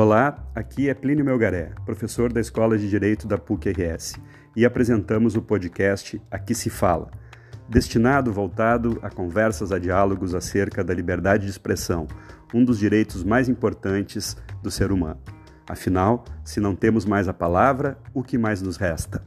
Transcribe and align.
Olá, 0.00 0.48
aqui 0.54 0.88
é 0.88 0.94
Plínio 0.94 1.24
Melgaré, 1.24 1.72
professor 1.84 2.32
da 2.32 2.40
Escola 2.40 2.78
de 2.78 2.88
Direito 2.88 3.26
da 3.26 3.36
PUC-RS, 3.36 4.14
e 4.54 4.64
apresentamos 4.64 5.34
o 5.34 5.42
podcast 5.42 6.22
Aqui 6.30 6.54
se 6.54 6.70
Fala, 6.70 7.10
destinado 7.68 8.32
voltado 8.32 9.00
a 9.02 9.10
conversas, 9.10 9.72
a 9.72 9.78
diálogos 9.80 10.36
acerca 10.36 10.84
da 10.84 10.94
liberdade 10.94 11.46
de 11.46 11.50
expressão, 11.50 12.06
um 12.54 12.64
dos 12.64 12.78
direitos 12.78 13.24
mais 13.24 13.48
importantes 13.48 14.36
do 14.62 14.70
ser 14.70 14.92
humano. 14.92 15.20
Afinal, 15.68 16.24
se 16.44 16.60
não 16.60 16.76
temos 16.76 17.04
mais 17.04 17.26
a 17.26 17.34
palavra, 17.34 17.98
o 18.14 18.22
que 18.22 18.38
mais 18.38 18.62
nos 18.62 18.76
resta? 18.76 19.26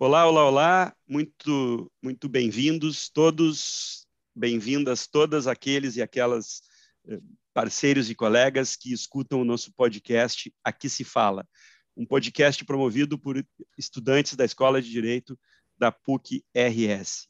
Olá, 0.00 0.26
olá, 0.26 0.44
olá, 0.44 0.92
muito, 1.08 1.88
muito 2.02 2.28
bem-vindos 2.28 3.08
todos 3.08 4.05
Bem-vindas 4.38 5.06
todas 5.06 5.46
aqueles 5.46 5.96
e 5.96 6.02
aquelas 6.02 6.60
eh, 7.08 7.18
parceiros 7.54 8.10
e 8.10 8.14
colegas 8.14 8.76
que 8.76 8.92
escutam 8.92 9.40
o 9.40 9.46
nosso 9.46 9.72
podcast 9.72 10.52
Aqui 10.62 10.90
se 10.90 11.04
Fala, 11.04 11.48
um 11.96 12.04
podcast 12.04 12.62
promovido 12.66 13.18
por 13.18 13.42
estudantes 13.78 14.36
da 14.36 14.44
Escola 14.44 14.82
de 14.82 14.90
Direito 14.90 15.38
da 15.78 15.90
PUC 15.90 16.44
RS. 16.54 17.28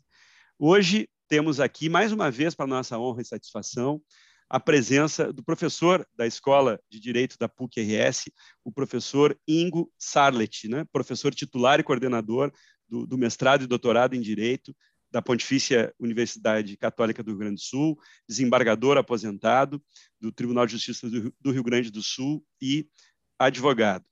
Hoje 0.59 1.09
temos 1.29 1.60
aqui, 1.60 1.88
mais 1.88 2.10
uma 2.10 2.29
vez, 2.29 2.56
para 2.56 2.66
nossa 2.66 2.98
honra 2.98 3.23
e 3.23 3.24
satisfação, 3.24 4.02
a 4.51 4.59
presença 4.59 5.32
do 5.32 5.45
professor 5.45 6.04
da 6.12 6.27
Escola 6.27 6.80
de 6.91 6.98
Direito 6.98 7.38
da 7.38 7.48
PUC 7.48 7.82
RS, 7.82 8.32
o 8.65 8.73
professor 8.73 9.38
Ingo 9.46 9.93
Sarlet, 9.96 10.66
né? 10.66 10.84
professor 10.93 11.32
titular 11.32 11.79
e 11.79 11.84
coordenador 11.84 12.52
do, 12.88 13.07
do 13.07 13.16
mestrado 13.16 13.62
e 13.62 13.68
doutorado 13.68 14.15
em 14.15 14.20
Direito 14.20 14.74
da 15.16 15.23
Pontifícia 15.23 15.95
Universidade 15.99 16.77
Católica 16.77 17.23
do 17.23 17.30
Rio 17.30 17.38
Grande 17.38 17.54
do 17.54 17.63
Sul, 17.63 17.99
desembargador 18.29 18.99
aposentado 18.99 19.82
do 20.21 20.30
Tribunal 20.30 20.66
de 20.66 20.73
Justiça 20.73 21.09
do 21.09 21.51
Rio 21.51 21.63
Grande 21.65 21.91
do 21.91 22.02
Sul 22.02 22.45
e 22.60 22.87
advogado. 23.38 24.04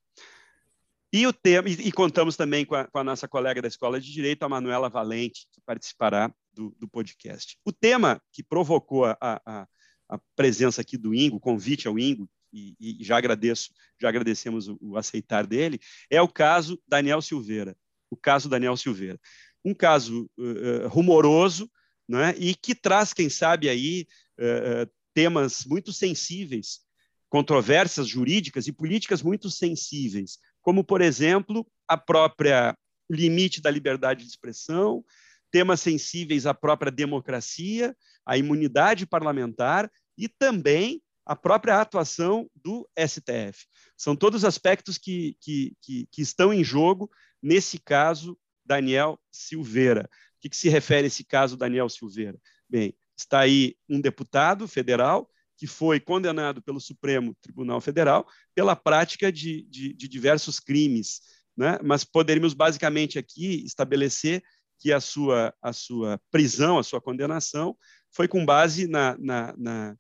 E, 1.12 1.26
o 1.26 1.32
tema, 1.32 1.68
e, 1.68 1.92
contamos 1.92 2.38
também 2.38 2.64
com 2.64 2.74
a, 2.74 2.86
com 2.86 2.98
a, 2.98 3.04
nossa 3.04 3.28
colega 3.28 3.60
da 3.60 3.68
Escola 3.68 4.00
de 4.00 4.10
Direito, 4.10 4.44
a 4.44 4.48
Manuela 4.48 4.88
Valente, 4.88 5.46
que 5.52 5.60
participará 5.60 6.34
do, 6.54 6.74
do 6.80 6.88
podcast. 6.88 7.58
O 7.66 7.70
tema 7.70 8.18
que 8.32 8.42
provocou 8.42 9.04
a, 9.04 9.18
a, 9.20 9.68
a, 10.08 10.18
presença 10.34 10.80
aqui 10.80 10.96
do 10.96 11.14
Ingo, 11.14 11.36
o 11.36 11.40
convite 11.40 11.86
ao 11.86 11.98
Ingo, 11.98 12.26
e, 12.50 12.74
e 12.80 13.04
já 13.04 13.18
agradeço, 13.18 13.74
já 14.00 14.08
agradecemos 14.08 14.68
o, 14.68 14.78
o 14.80 14.96
aceitar 14.96 15.46
dele, 15.46 15.78
é 16.08 16.22
o 16.22 16.28
caso 16.28 16.82
Daniel 16.88 17.20
Silveira. 17.20 17.76
O 18.10 18.16
caso 18.16 18.48
Daniel 18.48 18.76
Silveira 18.76 19.20
um 19.64 19.74
caso 19.74 20.28
uh, 20.38 20.88
rumoroso, 20.88 21.70
né, 22.08 22.34
e 22.38 22.54
que 22.54 22.74
traz, 22.74 23.12
quem 23.12 23.30
sabe, 23.30 23.68
aí 23.68 24.06
uh, 24.38 24.90
temas 25.14 25.64
muito 25.64 25.92
sensíveis, 25.92 26.80
controvérsias 27.28 28.06
jurídicas 28.06 28.66
e 28.66 28.72
políticas 28.72 29.22
muito 29.22 29.50
sensíveis, 29.50 30.38
como, 30.60 30.84
por 30.84 31.00
exemplo, 31.00 31.66
a 31.88 31.96
própria 31.96 32.76
limite 33.10 33.60
da 33.60 33.70
liberdade 33.70 34.22
de 34.22 34.30
expressão, 34.30 35.04
temas 35.50 35.80
sensíveis 35.80 36.46
à 36.46 36.54
própria 36.54 36.90
democracia, 36.90 37.96
à 38.26 38.36
imunidade 38.36 39.06
parlamentar 39.06 39.90
e 40.16 40.28
também 40.28 41.02
a 41.26 41.34
própria 41.34 41.80
atuação 41.80 42.48
do 42.54 42.88
STF. 42.98 43.66
São 43.96 44.14
todos 44.14 44.44
aspectos 44.44 44.98
que, 44.98 45.36
que, 45.40 45.72
que, 45.80 46.06
que 46.10 46.22
estão 46.22 46.52
em 46.52 46.62
jogo 46.62 47.10
nesse 47.42 47.78
caso 47.78 48.38
Daniel 48.64 49.18
Silveira. 49.30 50.08
O 50.36 50.40
que, 50.40 50.48
que 50.48 50.56
se 50.56 50.68
refere 50.68 51.04
a 51.04 51.06
esse 51.08 51.24
caso 51.24 51.56
Daniel 51.56 51.88
Silveira? 51.88 52.38
Bem, 52.68 52.94
está 53.16 53.40
aí 53.40 53.76
um 53.88 54.00
deputado 54.00 54.66
federal 54.66 55.30
que 55.56 55.66
foi 55.66 56.00
condenado 56.00 56.60
pelo 56.62 56.80
Supremo 56.80 57.34
Tribunal 57.40 57.80
Federal 57.80 58.26
pela 58.54 58.74
prática 58.74 59.30
de, 59.30 59.62
de, 59.62 59.92
de 59.92 60.08
diversos 60.08 60.58
crimes, 60.58 61.20
né? 61.56 61.78
mas 61.82 62.04
poderíamos 62.04 62.54
basicamente 62.54 63.18
aqui 63.18 63.64
estabelecer 63.64 64.42
que 64.78 64.92
a 64.92 65.00
sua, 65.00 65.54
a 65.62 65.72
sua 65.72 66.20
prisão, 66.30 66.78
a 66.78 66.82
sua 66.82 67.00
condenação, 67.00 67.76
foi 68.10 68.28
com 68.28 68.44
base 68.44 68.86
na, 68.86 69.16
na, 69.18 69.54
na, 69.56 69.96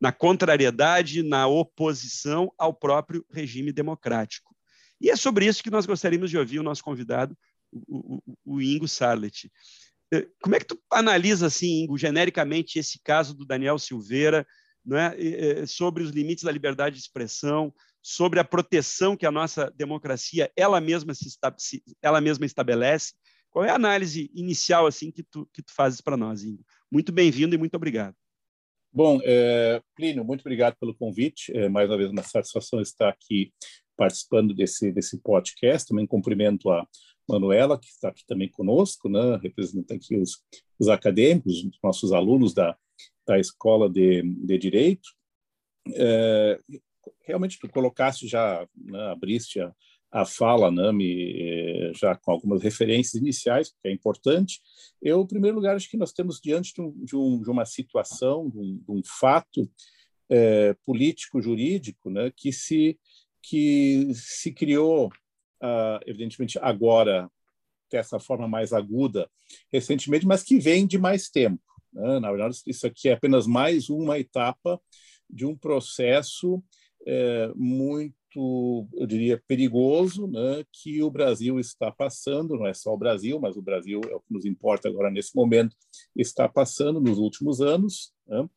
na 0.00 0.12
contrariedade, 0.12 1.22
na 1.22 1.46
oposição 1.46 2.52
ao 2.58 2.74
próprio 2.74 3.24
regime 3.30 3.72
democrático. 3.72 4.54
E 5.00 5.10
é 5.10 5.16
sobre 5.16 5.46
isso 5.46 5.62
que 5.62 5.70
nós 5.70 5.86
gostaríamos 5.86 6.30
de 6.30 6.38
ouvir 6.38 6.58
o 6.58 6.62
nosso 6.62 6.82
convidado, 6.82 7.36
o, 7.86 8.22
o, 8.44 8.60
Ingo 8.60 8.86
Sarlet. 8.88 9.50
Eh, 10.12 10.26
como 10.42 10.54
é 10.54 10.58
que 10.58 10.66
tu 10.66 10.80
analisa, 10.90 11.46
assim, 11.46 11.82
Ingo, 11.82 11.98
genericamente, 11.98 12.78
esse 12.78 13.00
caso 13.02 13.34
do 13.34 13.44
Daniel 13.44 13.78
Silveira, 13.78 14.46
né, 14.84 15.12
sobre 15.66 16.04
os 16.04 16.10
limites 16.10 16.44
da 16.44 16.52
liberdade 16.52 16.94
de 16.94 17.02
expressão, 17.02 17.74
sobre 18.00 18.38
a 18.38 18.44
proteção 18.44 19.16
que 19.16 19.26
a 19.26 19.32
nossa 19.32 19.68
democracia 19.76 20.48
ela 20.56 20.80
mesma, 20.80 21.12
se, 21.12 21.82
ela 22.00 22.20
mesma 22.20 22.46
estabelece? 22.46 23.14
Qual 23.50 23.64
é 23.64 23.70
a 23.70 23.74
análise 23.74 24.30
inicial 24.32 24.86
assim 24.86 25.10
que 25.10 25.24
tu, 25.24 25.48
que 25.52 25.60
tu 25.60 25.74
fazes 25.74 26.00
para 26.00 26.16
nós, 26.16 26.44
Ingo? 26.44 26.64
Muito 26.92 27.10
bem-vindo 27.10 27.56
e 27.56 27.58
muito 27.58 27.74
obrigado. 27.74 28.14
Bom, 28.92 29.18
é, 29.24 29.82
Plínio, 29.96 30.24
muito 30.24 30.42
obrigado 30.42 30.76
pelo 30.78 30.94
convite. 30.94 31.50
É, 31.56 31.68
mais 31.68 31.90
uma 31.90 31.96
vez, 31.96 32.10
uma 32.10 32.22
satisfação 32.22 32.80
estar 32.80 33.08
aqui 33.08 33.52
participando 33.96 34.54
desse, 34.54 34.92
desse 34.92 35.18
podcast. 35.18 35.88
Também 35.88 36.06
cumprimento 36.06 36.70
a 36.70 36.86
Manuela, 37.28 37.78
que 37.78 37.88
está 37.88 38.08
aqui 38.08 38.24
também 38.26 38.48
conosco, 38.48 39.08
né, 39.08 39.36
representando 39.42 39.96
aqui 39.96 40.16
os, 40.16 40.42
os 40.78 40.88
acadêmicos, 40.88 41.64
os 41.64 41.78
nossos 41.82 42.12
alunos 42.12 42.54
da, 42.54 42.76
da 43.26 43.38
Escola 43.38 43.88
de, 43.88 44.22
de 44.22 44.58
Direito. 44.58 45.08
É, 45.94 46.60
realmente, 47.24 47.58
tu 47.58 47.68
colocaste 47.68 48.26
já, 48.26 48.66
né, 48.74 49.10
abriste 49.10 49.60
a, 49.60 49.74
a 50.10 50.24
fala, 50.24 50.70
né, 50.70 50.92
me, 50.92 51.92
já 51.94 52.14
com 52.16 52.30
algumas 52.30 52.62
referências 52.62 53.20
iniciais, 53.20 53.70
que 53.70 53.88
é 53.88 53.92
importante. 53.92 54.60
Eu, 55.02 55.22
em 55.22 55.26
primeiro 55.26 55.56
lugar, 55.56 55.76
acho 55.76 55.90
que 55.90 55.96
nós 55.96 56.12
temos 56.12 56.40
diante 56.40 56.72
de, 56.72 56.80
um, 56.80 57.04
de, 57.04 57.16
um, 57.16 57.42
de 57.42 57.50
uma 57.50 57.64
situação, 57.64 58.48
de 58.48 58.58
um, 58.58 58.78
de 58.78 58.90
um 58.90 59.02
fato 59.04 59.68
é, 60.28 60.74
político-jurídico 60.84 62.10
né, 62.10 62.32
que, 62.34 62.52
se, 62.52 62.98
que 63.42 64.08
se 64.14 64.52
criou 64.52 65.10
uh, 65.62 66.00
evidentemente 66.06 66.58
agora 66.60 67.30
dessa 67.90 68.18
forma 68.18 68.48
mais 68.48 68.72
aguda 68.72 69.30
recentemente, 69.72 70.26
mas 70.26 70.42
que 70.42 70.58
vem 70.58 70.86
de 70.86 70.98
mais 70.98 71.28
tempo. 71.28 71.62
Né? 71.92 72.20
Na 72.20 72.30
verdade, 72.30 72.60
isso 72.66 72.86
aqui 72.86 73.08
é 73.08 73.12
apenas 73.12 73.46
mais 73.46 73.88
uma 73.88 74.18
etapa 74.18 74.80
de 75.28 75.46
um 75.46 75.56
processo 75.56 76.62
é, 77.06 77.50
muito, 77.54 78.88
eu 78.94 79.06
diria, 79.06 79.42
perigoso, 79.46 80.26
né? 80.26 80.64
que 80.72 81.02
o 81.02 81.10
Brasil 81.10 81.58
está 81.58 81.90
passando. 81.90 82.56
Não 82.56 82.66
é 82.66 82.74
só 82.74 82.92
o 82.92 82.98
Brasil, 82.98 83.40
mas 83.40 83.56
o 83.56 83.62
Brasil 83.62 84.00
é 84.10 84.14
o 84.14 84.20
que 84.20 84.32
nos 84.32 84.44
importa 84.44 84.88
agora 84.88 85.10
nesse 85.10 85.34
momento. 85.34 85.74
Está 86.14 86.48
passando 86.48 87.00
nos 87.00 87.18
últimos 87.18 87.60
anos 87.60 88.12
né? 88.26 88.48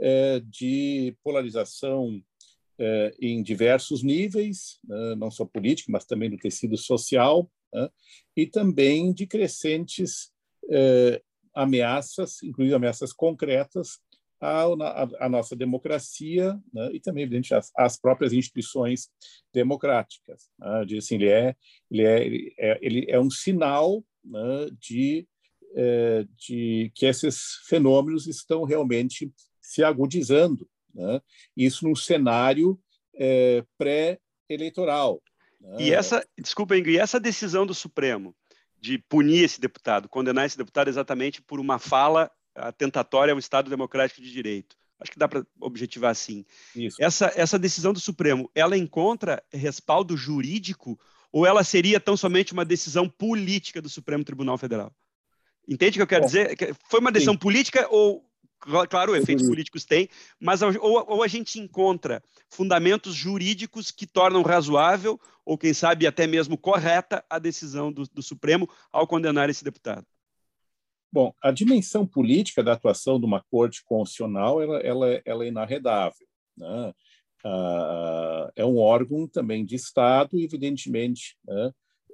é, 0.00 0.40
de 0.40 1.16
polarização 1.22 2.22
em 3.20 3.42
diversos 3.42 4.02
níveis, 4.02 4.78
né, 4.84 5.14
não 5.16 5.30
só 5.30 5.44
político, 5.44 5.90
mas 5.90 6.04
também 6.04 6.30
do 6.30 6.36
tecido 6.36 6.76
social, 6.76 7.50
né, 7.72 7.88
e 8.36 8.46
também 8.46 9.12
de 9.12 9.26
crescentes 9.26 10.30
eh, 10.70 11.22
ameaças, 11.54 12.42
incluindo 12.42 12.76
ameaças 12.76 13.12
concretas 13.12 13.98
à, 14.38 15.28
nossa 15.28 15.56
democracia 15.56 16.60
né, 16.72 16.90
e 16.92 17.00
também, 17.00 17.24
evidente, 17.24 17.54
às, 17.54 17.72
às, 17.74 17.98
próprias 17.98 18.32
instituições 18.32 19.08
democráticas. 19.52 20.50
Né, 20.58 20.98
assim, 20.98 21.14
ele, 21.14 21.28
é, 21.28 21.56
ele, 21.90 22.02
é, 22.02 22.26
ele, 22.26 22.54
é, 22.58 22.78
ele 22.82 23.06
é 23.08 23.18
um 23.18 23.30
sinal 23.30 24.04
né, 24.22 24.68
de, 24.78 25.26
eh, 25.74 26.26
de 26.36 26.92
que 26.94 27.06
esses 27.06 27.60
fenômenos 27.66 28.26
estão 28.26 28.64
realmente 28.64 29.32
se 29.60 29.82
agudizando 29.82 30.68
né? 30.96 31.20
Isso 31.56 31.84
num 31.86 31.94
cenário 31.94 32.78
é, 33.14 33.62
pré-eleitoral. 33.76 35.22
Né? 35.60 35.76
E 35.80 35.92
essa, 35.92 36.26
desculpa, 36.38 36.76
Ingrid, 36.76 36.96
e 36.96 37.00
essa 37.00 37.20
decisão 37.20 37.66
do 37.66 37.74
Supremo 37.74 38.34
de 38.80 38.98
punir 38.98 39.44
esse 39.44 39.60
deputado, 39.60 40.08
condenar 40.08 40.46
esse 40.46 40.56
deputado 40.56 40.88
exatamente 40.88 41.42
por 41.42 41.60
uma 41.60 41.78
fala 41.78 42.30
atentatória 42.54 43.32
ao 43.32 43.38
Estado 43.38 43.68
Democrático 43.68 44.20
de 44.20 44.32
Direito. 44.32 44.76
Acho 44.98 45.12
que 45.12 45.18
dá 45.18 45.28
para 45.28 45.46
objetivar 45.60 46.10
assim. 46.10 46.44
Isso. 46.74 46.96
Essa, 46.98 47.30
essa 47.36 47.58
decisão 47.58 47.92
do 47.92 48.00
Supremo, 48.00 48.50
ela 48.54 48.78
encontra 48.78 49.42
respaldo 49.52 50.16
jurídico 50.16 50.98
ou 51.30 51.44
ela 51.44 51.62
seria 51.62 52.00
tão 52.00 52.16
somente 52.16 52.54
uma 52.54 52.64
decisão 52.64 53.08
política 53.08 53.82
do 53.82 53.90
Supremo 53.90 54.24
Tribunal 54.24 54.56
Federal? 54.56 54.90
Entende 55.68 55.90
o 55.90 55.94
que 55.98 56.02
eu 56.02 56.06
quero 56.06 56.24
dizer? 56.24 56.56
Foi 56.88 57.00
uma 57.00 57.12
decisão 57.12 57.34
sim. 57.34 57.40
política 57.40 57.86
ou 57.90 58.24
Claro, 58.58 59.14
efeitos 59.14 59.44
uhum. 59.44 59.50
políticos 59.50 59.84
tem, 59.84 60.08
mas 60.40 60.62
ou, 60.62 60.72
ou, 60.80 61.22
a 61.22 61.28
gente 61.28 61.60
encontra 61.60 62.22
fundamentos 62.48 63.14
jurídicos 63.14 63.90
que 63.90 64.06
tornam 64.06 64.42
razoável, 64.42 65.20
ou 65.44 65.58
quem 65.58 65.72
sabe 65.72 66.06
até 66.06 66.26
mesmo 66.26 66.56
correta, 66.56 67.24
a 67.28 67.38
decisão 67.38 67.92
do, 67.92 68.04
do 68.04 68.22
Supremo 68.22 68.68
ao 68.90 69.06
condenar 69.06 69.48
esse 69.50 69.62
deputado. 69.62 70.06
Bom, 71.12 71.32
a 71.42 71.50
dimensão 71.50 72.06
política 72.06 72.62
da 72.62 72.72
atuação 72.72 73.20
de 73.20 73.26
uma 73.26 73.42
corte 73.50 73.82
constitucional 73.84 74.60
ela, 74.60 74.78
ela, 74.80 75.22
ela 75.24 75.44
é 75.44 75.48
inarredável. 75.48 76.26
Né? 76.56 76.92
Ah, 77.44 78.50
é 78.56 78.64
um 78.64 78.78
órgão 78.78 79.28
também 79.28 79.64
de 79.64 79.76
Estado, 79.76 80.38
evidentemente, 80.38 81.36
né? 81.46 81.72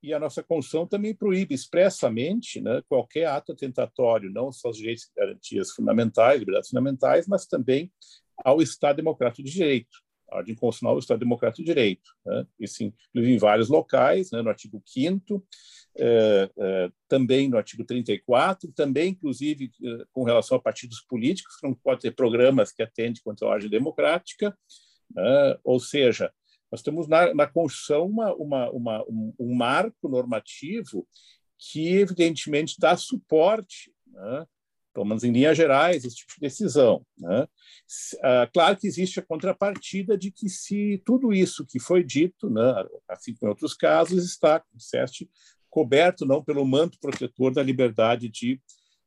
E 0.01 0.13
a 0.13 0.19
nossa 0.19 0.41
Constituição 0.41 0.87
também 0.87 1.13
proíbe 1.13 1.53
expressamente 1.53 2.61
né, 2.61 2.81
qualquer 2.87 3.25
ato 3.25 3.51
atentatório, 3.51 4.31
não 4.31 4.51
só 4.51 4.69
aos 4.69 4.77
direitos 4.77 5.05
e 5.05 5.19
garantias 5.19 5.71
fundamentais, 5.71 6.39
liberdades 6.39 6.69
fundamentais, 6.69 7.27
mas 7.27 7.45
também 7.45 7.91
ao 8.37 8.61
Estado 8.61 8.97
Democrático 8.97 9.43
de 9.43 9.51
Direito. 9.51 9.97
A 10.31 10.37
ordem 10.37 10.55
constitucional 10.55 10.95
do 10.95 11.01
Estado 11.01 11.19
Democrático 11.19 11.63
de 11.63 11.65
Direito. 11.65 12.11
Né? 12.25 12.45
Isso 12.59 12.83
inclusive 12.83 13.33
em 13.33 13.37
vários 13.37 13.67
locais, 13.67 14.31
né, 14.31 14.41
no 14.41 14.49
artigo 14.49 14.81
5 14.85 15.45
eh, 15.97 16.49
eh, 16.57 16.91
também 17.09 17.49
no 17.49 17.57
artigo 17.57 17.83
34, 17.83 18.71
também, 18.71 19.09
inclusive, 19.09 19.69
eh, 19.83 20.05
com 20.13 20.23
relação 20.23 20.55
a 20.55 20.61
partidos 20.61 21.01
políticos, 21.01 21.57
que 21.57 21.67
não 21.67 21.73
pode 21.73 22.01
ter 22.01 22.11
programas 22.11 22.71
que 22.71 22.81
atendem 22.81 23.21
contra 23.21 23.45
a 23.47 23.51
ordem 23.51 23.69
democrática, 23.69 24.57
né? 25.13 25.57
ou 25.61 25.79
seja, 25.79 26.31
nós 26.71 26.81
temos 26.81 27.07
na, 27.07 27.33
na 27.33 27.47
Constituição 27.47 28.05
uma, 28.05 28.33
uma, 28.35 28.69
uma, 28.71 29.03
um, 29.03 29.33
um, 29.39 29.55
marco 29.55 30.07
normativo 30.07 31.07
que, 31.57 31.89
evidentemente, 31.95 32.75
dá 32.79 32.95
suporte, 32.95 33.91
né, 34.07 34.45
pelo 34.93 35.05
menos 35.05 35.23
em 35.23 35.31
linhas 35.31 35.57
gerais, 35.57 36.03
esse 36.03 36.17
tipo 36.17 36.33
de 36.33 36.41
decisão. 36.41 37.05
Né? 37.17 37.47
Ah, 38.23 38.49
claro 38.51 38.77
que 38.77 38.87
existe 38.87 39.19
a 39.19 39.25
contrapartida 39.25 40.17
de 40.17 40.31
que, 40.31 40.49
se 40.49 41.01
tudo 41.05 41.33
isso 41.33 41.65
que 41.65 41.79
foi 41.79 42.03
dito, 42.03 42.49
né, 42.49 42.85
assim 43.07 43.33
como 43.33 43.49
em 43.49 43.53
outros 43.53 43.73
casos, 43.73 44.23
está, 44.25 44.63
disseste, 44.73 45.29
coberto 45.69 46.25
não 46.25 46.43
pelo 46.43 46.65
manto 46.65 46.99
protetor 46.99 47.53
da 47.53 47.63
liberdade 47.63 48.27
de, 48.29 48.59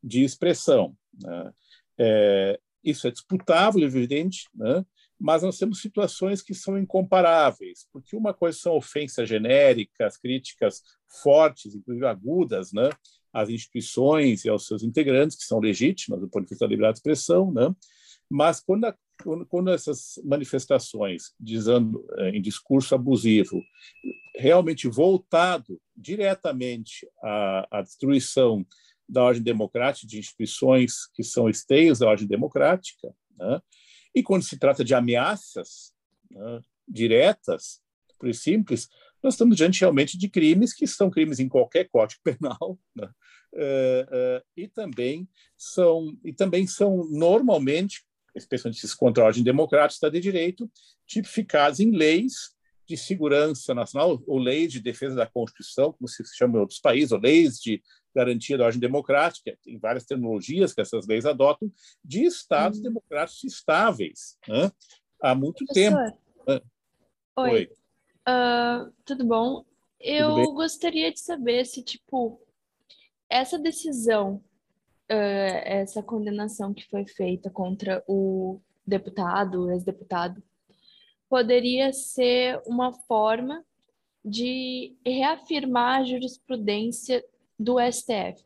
de 0.02 0.22
expressão. 0.22 0.96
Né? 1.20 1.52
É, 1.98 2.60
isso 2.82 3.06
é 3.06 3.10
disputável, 3.10 3.82
evidente, 3.82 4.48
né? 4.54 4.84
Mas 5.22 5.44
nós 5.44 5.56
temos 5.56 5.80
situações 5.80 6.42
que 6.42 6.52
são 6.52 6.76
incomparáveis, 6.76 7.86
porque 7.92 8.16
uma 8.16 8.34
coisa 8.34 8.58
são 8.58 8.74
ofensas 8.74 9.28
genéricas, 9.28 10.16
críticas 10.16 10.82
fortes, 11.22 11.76
inclusive 11.76 12.04
agudas, 12.04 12.72
né, 12.72 12.90
às 13.32 13.48
instituições 13.48 14.44
e 14.44 14.48
aos 14.48 14.66
seus 14.66 14.82
integrantes, 14.82 15.36
que 15.36 15.44
são 15.44 15.60
legítimas 15.60 16.20
do 16.20 16.28
ponto 16.28 16.42
de 16.42 16.50
vista 16.50 16.64
da 16.64 16.68
liberdade 16.68 16.94
de 16.94 16.98
expressão, 16.98 17.52
né, 17.52 17.72
mas 18.28 18.58
quando, 18.58 18.86
a, 18.86 18.96
quando 19.48 19.70
essas 19.70 20.20
manifestações, 20.24 21.32
dizendo 21.38 22.04
eh, 22.18 22.30
em 22.30 22.42
discurso 22.42 22.92
abusivo, 22.92 23.62
realmente 24.34 24.88
voltado 24.88 25.80
diretamente 25.96 27.06
à, 27.22 27.78
à 27.78 27.82
destruição 27.82 28.66
da 29.08 29.22
ordem 29.22 29.42
democrática, 29.42 30.04
de 30.04 30.18
instituições 30.18 31.06
que 31.14 31.22
são 31.22 31.48
esteios 31.48 32.00
da 32.00 32.08
ordem 32.08 32.26
democrática, 32.26 33.14
né, 33.38 33.62
e 34.14 34.22
quando 34.22 34.42
se 34.42 34.58
trata 34.58 34.84
de 34.84 34.94
ameaças 34.94 35.92
né, 36.30 36.60
diretas, 36.86 37.80
por 38.18 38.32
simples, 38.34 38.88
nós 39.22 39.34
estamos 39.34 39.56
diante 39.56 39.80
realmente 39.80 40.16
de 40.18 40.28
crimes 40.28 40.72
que 40.72 40.86
são 40.86 41.10
crimes 41.10 41.38
em 41.40 41.48
qualquer 41.48 41.88
código 41.88 42.20
penal, 42.24 42.78
né? 42.94 43.10
é, 43.54 44.06
é, 44.10 44.42
e 44.56 44.68
também 44.68 45.28
são 45.56 46.16
e 46.24 46.32
também 46.32 46.66
são 46.66 47.04
normalmente, 47.10 48.04
especialmente 48.34 48.96
contra 48.96 49.22
a 49.22 49.26
ordem 49.26 49.42
democrática, 49.42 49.94
Estado 49.94 50.12
de 50.12 50.20
Direito, 50.20 50.70
tipificados 51.06 51.80
em 51.80 51.90
leis 51.90 52.52
de 52.86 52.96
segurança 52.96 53.74
nacional 53.74 54.22
ou 54.26 54.38
leis 54.38 54.72
de 54.72 54.80
defesa 54.80 55.14
da 55.14 55.26
Constituição, 55.26 55.92
como 55.92 56.08
se 56.08 56.22
chama 56.36 56.58
em 56.58 56.60
outros 56.60 56.80
países, 56.80 57.12
ou 57.12 57.20
leis 57.20 57.58
de 57.58 57.82
garantia 58.14 58.58
da 58.58 58.64
ordem 58.64 58.80
democrática, 58.80 59.56
tem 59.62 59.78
várias 59.78 60.04
tecnologias 60.04 60.74
que 60.74 60.80
essas 60.80 61.06
leis 61.06 61.24
adotam, 61.24 61.70
de 62.04 62.24
estados 62.24 62.78
hum. 62.78 62.82
democráticos 62.82 63.44
estáveis 63.44 64.38
né? 64.48 64.70
há 65.20 65.34
muito 65.34 65.64
Professor. 65.64 66.12
tempo. 66.46 66.66
Oi. 67.36 67.50
Oi. 67.50 67.68
Uh, 68.28 68.92
tudo 69.04 69.24
bom? 69.24 69.64
Eu 69.98 70.34
tudo 70.34 70.54
gostaria 70.54 71.12
de 71.12 71.20
saber 71.20 71.64
se, 71.64 71.82
tipo, 71.82 72.40
essa 73.30 73.58
decisão, 73.58 74.34
uh, 75.10 75.62
essa 75.64 76.02
condenação 76.02 76.74
que 76.74 76.88
foi 76.88 77.06
feita 77.06 77.50
contra 77.50 78.02
o 78.06 78.60
deputado, 78.86 79.70
ex-deputado, 79.70 80.42
poderia 81.28 81.92
ser 81.92 82.60
uma 82.66 82.92
forma 82.92 83.64
de 84.24 84.94
reafirmar 85.04 86.00
a 86.00 86.04
jurisprudência 86.04 87.24
do 87.62 87.78
STF. 87.80 88.42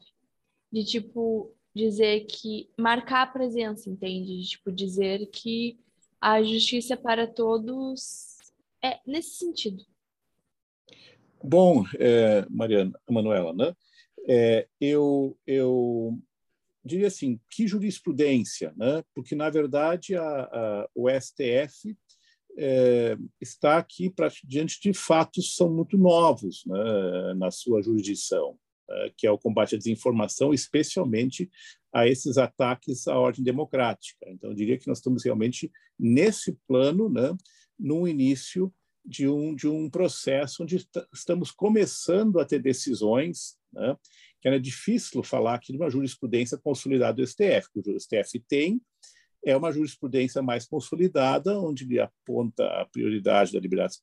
De, 0.73 0.85
tipo, 0.85 1.53
dizer 1.75 2.27
que... 2.27 2.69
Marcar 2.79 3.23
a 3.23 3.27
presença, 3.27 3.89
entende? 3.89 4.41
De, 4.41 4.49
tipo, 4.49 4.71
dizer 4.71 5.27
que 5.31 5.79
a 6.21 6.43
justiça 6.43 6.97
para 6.97 7.27
todos 7.27 8.37
é 8.83 8.99
nesse 9.07 9.37
sentido. 9.37 9.85
Bom, 11.43 11.85
é, 11.99 12.47
Mariana, 12.51 12.99
Manuela, 13.09 13.53
né? 13.53 13.75
É, 14.29 14.67
eu, 14.81 15.39
eu 15.47 16.19
diria 16.85 17.07
assim, 17.07 17.39
que 17.51 17.67
jurisprudência, 17.69 18.73
né? 18.77 19.05
Porque, 19.15 19.35
na 19.35 19.49
verdade, 19.51 20.17
a, 20.17 20.23
a 20.23 20.89
o 20.95 21.09
STF 21.09 21.97
é, 22.59 23.17
está 23.41 23.79
aqui 23.79 24.09
pra, 24.09 24.31
diante 24.45 24.81
de 24.81 24.93
fatos 24.95 25.55
são 25.55 25.71
muito 25.71 25.99
novos 25.99 26.65
né, 26.67 27.35
na 27.35 27.51
sua 27.51 27.83
jurisdição. 27.83 28.59
Eh, 28.89 29.13
que 29.17 29.27
é 29.27 29.31
o 29.31 29.39
combate 29.39 29.75
à 29.75 29.79
desinformação, 29.79 30.55
especialmente 30.55 31.51
a 31.93 32.07
esses 32.07 32.39
ataques 32.39 33.09
à 33.09 33.19
ordem 33.19 33.43
democrática. 33.43 34.25
Então, 34.29 34.51
eu 34.51 34.55
diria 34.55 34.79
que 34.79 34.87
nós 34.87 34.99
estamos 34.99 35.25
realmente 35.25 35.73
nesse 35.99 36.57
plano, 36.69 37.09
né, 37.09 37.37
no 37.77 38.07
início 38.07 38.73
de 39.05 39.29
um, 39.29 39.55
de 39.57 39.67
um 39.67 39.91
processo 39.91 40.63
onde 40.63 40.87
estamos 41.13 41.51
começando 41.51 42.39
a 42.39 42.45
ter 42.45 42.61
decisões 42.61 43.57
né, 43.73 43.97
que 44.41 44.47
era 44.47 44.61
difícil 44.61 45.23
falar 45.23 45.55
aqui 45.55 45.73
de 45.73 45.79
uma 45.79 45.91
jurisprudência 45.91 46.57
consolidada 46.57 47.15
do 47.15 47.27
STF, 47.27 47.69
que 47.73 47.91
o 47.91 48.01
STF 48.01 48.39
tem 48.49 48.81
é 49.45 49.57
uma 49.57 49.71
jurisprudência 49.71 50.43
mais 50.43 50.67
consolidada, 50.67 51.59
onde 51.61 51.85
ele 51.85 52.01
aponta 52.01 52.65
a 52.81 52.85
prioridade 52.87 53.53
da 53.53 53.61
liberdade 53.61 53.97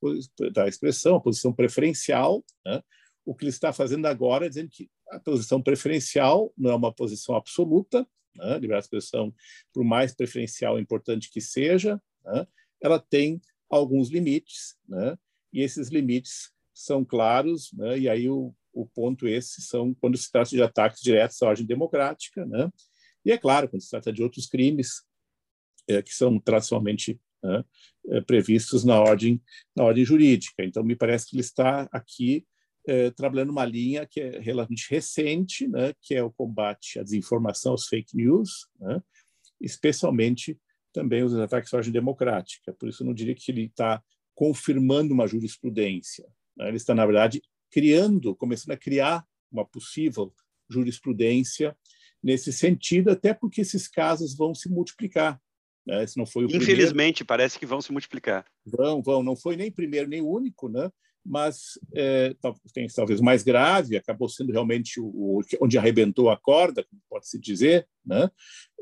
da 0.53 0.69
expressão, 0.69 1.17
a 1.17 1.21
posição 1.21 1.51
preferencial. 1.51 2.43
Né? 2.65 2.81
O 3.25 3.33
que 3.33 3.45
ele 3.45 3.49
está 3.49 3.71
fazendo 3.71 4.05
agora 4.05 4.49
dizendo 4.49 4.69
que 4.69 4.89
a 5.11 5.19
posição 5.19 5.61
preferencial 5.61 6.53
não 6.57 6.71
é 6.71 6.75
uma 6.75 6.93
posição 6.93 7.35
absoluta, 7.35 8.07
né? 8.35 8.53
liberdade 8.55 8.81
de 8.81 8.85
expressão, 8.85 9.33
por 9.71 9.83
mais 9.83 10.13
preferencial 10.13 10.77
e 10.77 10.81
importante 10.81 11.29
que 11.31 11.39
seja, 11.39 12.01
né? 12.25 12.47
ela 12.81 12.99
tem 12.99 13.41
alguns 13.69 14.09
limites, 14.09 14.75
né? 14.87 15.17
e 15.51 15.61
esses 15.61 15.89
limites 15.89 16.51
são 16.73 17.05
claros, 17.05 17.71
né? 17.73 17.97
e 17.99 18.09
aí 18.09 18.29
o, 18.29 18.53
o 18.73 18.85
ponto 18.85 19.27
esse 19.27 19.61
são 19.61 19.93
quando 19.93 20.17
se 20.17 20.31
trata 20.31 20.49
de 20.49 20.61
ataques 20.61 21.01
diretos 21.01 21.41
à 21.41 21.47
ordem 21.47 21.65
democrática, 21.65 22.45
né? 22.45 22.69
e 23.23 23.31
é 23.31 23.37
claro, 23.37 23.69
quando 23.69 23.81
se 23.81 23.89
trata 23.89 24.11
de 24.11 24.21
outros 24.21 24.47
crimes 24.47 25.03
é, 25.87 26.01
que 26.01 26.13
são 26.13 26.39
tradicionalmente 26.39 27.19
né, 27.43 27.63
é, 28.09 28.21
previstos 28.21 28.83
na 28.83 28.99
ordem, 28.99 29.41
na 29.75 29.83
ordem 29.83 30.05
jurídica. 30.05 30.63
Então, 30.63 30.83
me 30.83 30.95
parece 30.95 31.27
que 31.27 31.35
ele 31.35 31.41
está 31.41 31.87
aqui 31.91 32.45
é, 32.87 33.11
trabalhando 33.11 33.49
uma 33.49 33.65
linha 33.65 34.05
que 34.05 34.19
é 34.19 34.39
relativamente 34.39 34.89
recente, 34.89 35.67
né, 35.67 35.93
que 36.01 36.15
é 36.15 36.23
o 36.23 36.31
combate 36.31 36.99
à 36.99 37.03
desinformação, 37.03 37.71
aos 37.71 37.87
fake 37.87 38.15
news, 38.15 38.67
né, 38.79 39.01
especialmente 39.61 40.57
também 40.91 41.23
os 41.23 41.33
ataques 41.33 41.73
à 41.73 41.77
ordem 41.77 41.91
democrática. 41.91 42.73
Por 42.73 42.89
isso, 42.89 43.03
eu 43.03 43.07
não 43.07 43.13
diria 43.13 43.33
que 43.33 43.51
ele 43.51 43.65
está 43.65 44.01
confirmando 44.35 45.13
uma 45.13 45.27
jurisprudência. 45.27 46.25
Né? 46.55 46.67
Ele 46.67 46.77
está, 46.77 46.93
na 46.93 47.05
verdade, 47.05 47.41
criando, 47.71 48.35
começando 48.35 48.71
a 48.71 48.77
criar 48.77 49.25
uma 49.51 49.65
possível 49.65 50.33
jurisprudência 50.69 51.75
nesse 52.21 52.53
sentido, 52.53 53.11
até 53.11 53.33
porque 53.33 53.61
esses 53.61 53.87
casos 53.87 54.35
vão 54.35 54.53
se 54.53 54.69
multiplicar. 54.69 55.41
Né? 55.85 56.03
Esse 56.03 56.17
não 56.17 56.25
foi 56.25 56.45
o 56.45 56.47
Infelizmente, 56.47 57.17
primeiro. 57.17 57.25
parece 57.25 57.59
que 57.59 57.65
vão 57.65 57.81
se 57.81 57.91
multiplicar. 57.91 58.45
Vão, 58.65 59.01
vão. 59.01 59.21
Não 59.21 59.35
foi 59.35 59.55
nem 59.55 59.71
primeiro 59.71 60.07
nem 60.07 60.21
único, 60.21 60.69
né? 60.69 60.89
Mas 61.25 61.79
é, 61.93 62.35
tem 62.73 62.87
talvez 62.87 63.21
mais 63.21 63.43
grave, 63.43 63.95
acabou 63.95 64.27
sendo 64.27 64.51
realmente 64.51 64.99
o, 64.99 65.41
onde 65.61 65.77
arrebentou 65.77 66.29
a 66.29 66.37
corda, 66.37 66.85
pode-se 67.09 67.39
dizer, 67.39 67.87
né? 68.05 68.29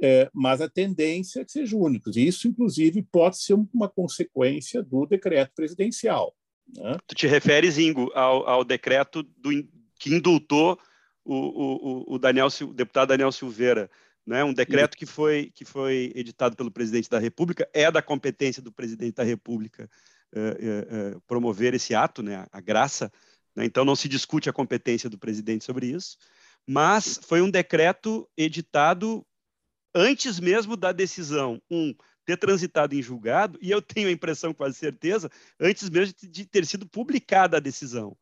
É, 0.01 0.29
mas 0.33 0.61
a 0.61 0.69
tendência 0.69 1.41
é 1.41 1.45
que 1.45 1.51
sejam 1.51 1.79
únicos. 1.79 2.17
E 2.17 2.25
isso, 2.25 2.47
inclusive, 2.47 3.03
pode 3.03 3.37
ser 3.37 3.53
uma 3.73 3.87
consequência 3.87 4.81
do 4.81 5.05
decreto 5.05 5.53
presidencial. 5.55 6.35
Né? 6.75 6.97
Tu 7.05 7.15
te 7.15 7.27
referes, 7.27 7.77
Ingo, 7.77 8.11
ao, 8.15 8.47
ao 8.47 8.63
decreto 8.63 9.21
do, 9.21 9.51
que 9.99 10.09
indultou 10.09 10.79
o, 11.23 11.35
o, 11.35 12.15
o, 12.15 12.19
Daniel, 12.19 12.47
o 12.47 12.73
deputado 12.73 13.09
Daniel 13.09 13.31
Silveira, 13.31 13.89
né? 14.25 14.43
Um 14.43 14.53
decreto 14.53 14.97
que 14.97 15.05
foi, 15.05 15.51
que 15.53 15.65
foi 15.65 16.11
editado 16.15 16.55
pelo 16.55 16.71
presidente 16.71 17.09
da 17.09 17.19
República, 17.19 17.69
é 17.73 17.91
da 17.91 18.01
competência 18.01 18.61
do 18.61 18.71
presidente 18.71 19.15
da 19.15 19.23
República 19.23 19.89
uh, 20.33 21.13
uh, 21.13 21.17
uh, 21.17 21.21
promover 21.21 21.73
esse 21.73 21.93
ato, 21.93 22.21
né? 22.21 22.45
a 22.51 22.61
graça. 22.61 23.11
Né? 23.55 23.65
Então, 23.65 23.85
não 23.85 23.95
se 23.95 24.07
discute 24.07 24.49
a 24.49 24.53
competência 24.53 25.09
do 25.09 25.17
presidente 25.17 25.63
sobre 25.63 25.87
isso, 25.87 26.17
mas 26.67 27.19
foi 27.23 27.41
um 27.41 27.49
decreto 27.49 28.29
editado 28.37 29.25
antes 29.93 30.39
mesmo 30.39 30.77
da 30.77 30.91
decisão, 30.91 31.61
um, 31.69 31.93
ter 32.25 32.37
transitado 32.37 32.95
em 32.95 33.01
julgado, 33.01 33.59
e 33.61 33.71
eu 33.71 33.81
tenho 33.81 34.07
a 34.07 34.11
impressão, 34.11 34.53
quase 34.53 34.75
certeza, 34.75 35.29
antes 35.59 35.89
mesmo 35.89 36.15
de 36.21 36.45
ter 36.45 36.65
sido 36.65 36.87
publicada 36.87 37.57
a 37.57 37.59
decisão. 37.59 38.15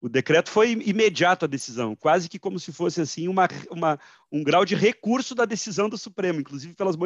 O 0.00 0.08
decreto 0.08 0.50
foi 0.50 0.72
imediato 0.72 1.44
a 1.44 1.48
decisão, 1.48 1.96
quase 1.96 2.28
que 2.28 2.38
como 2.38 2.58
se 2.60 2.72
fosse 2.72 3.00
assim 3.00 3.26
uma, 3.26 3.48
uma, 3.68 3.98
um 4.30 4.44
grau 4.44 4.64
de 4.64 4.76
recurso 4.76 5.34
da 5.34 5.44
decisão 5.44 5.88
do 5.88 5.98
Supremo, 5.98 6.40
inclusive 6.40 6.74
pelas 6.74 6.96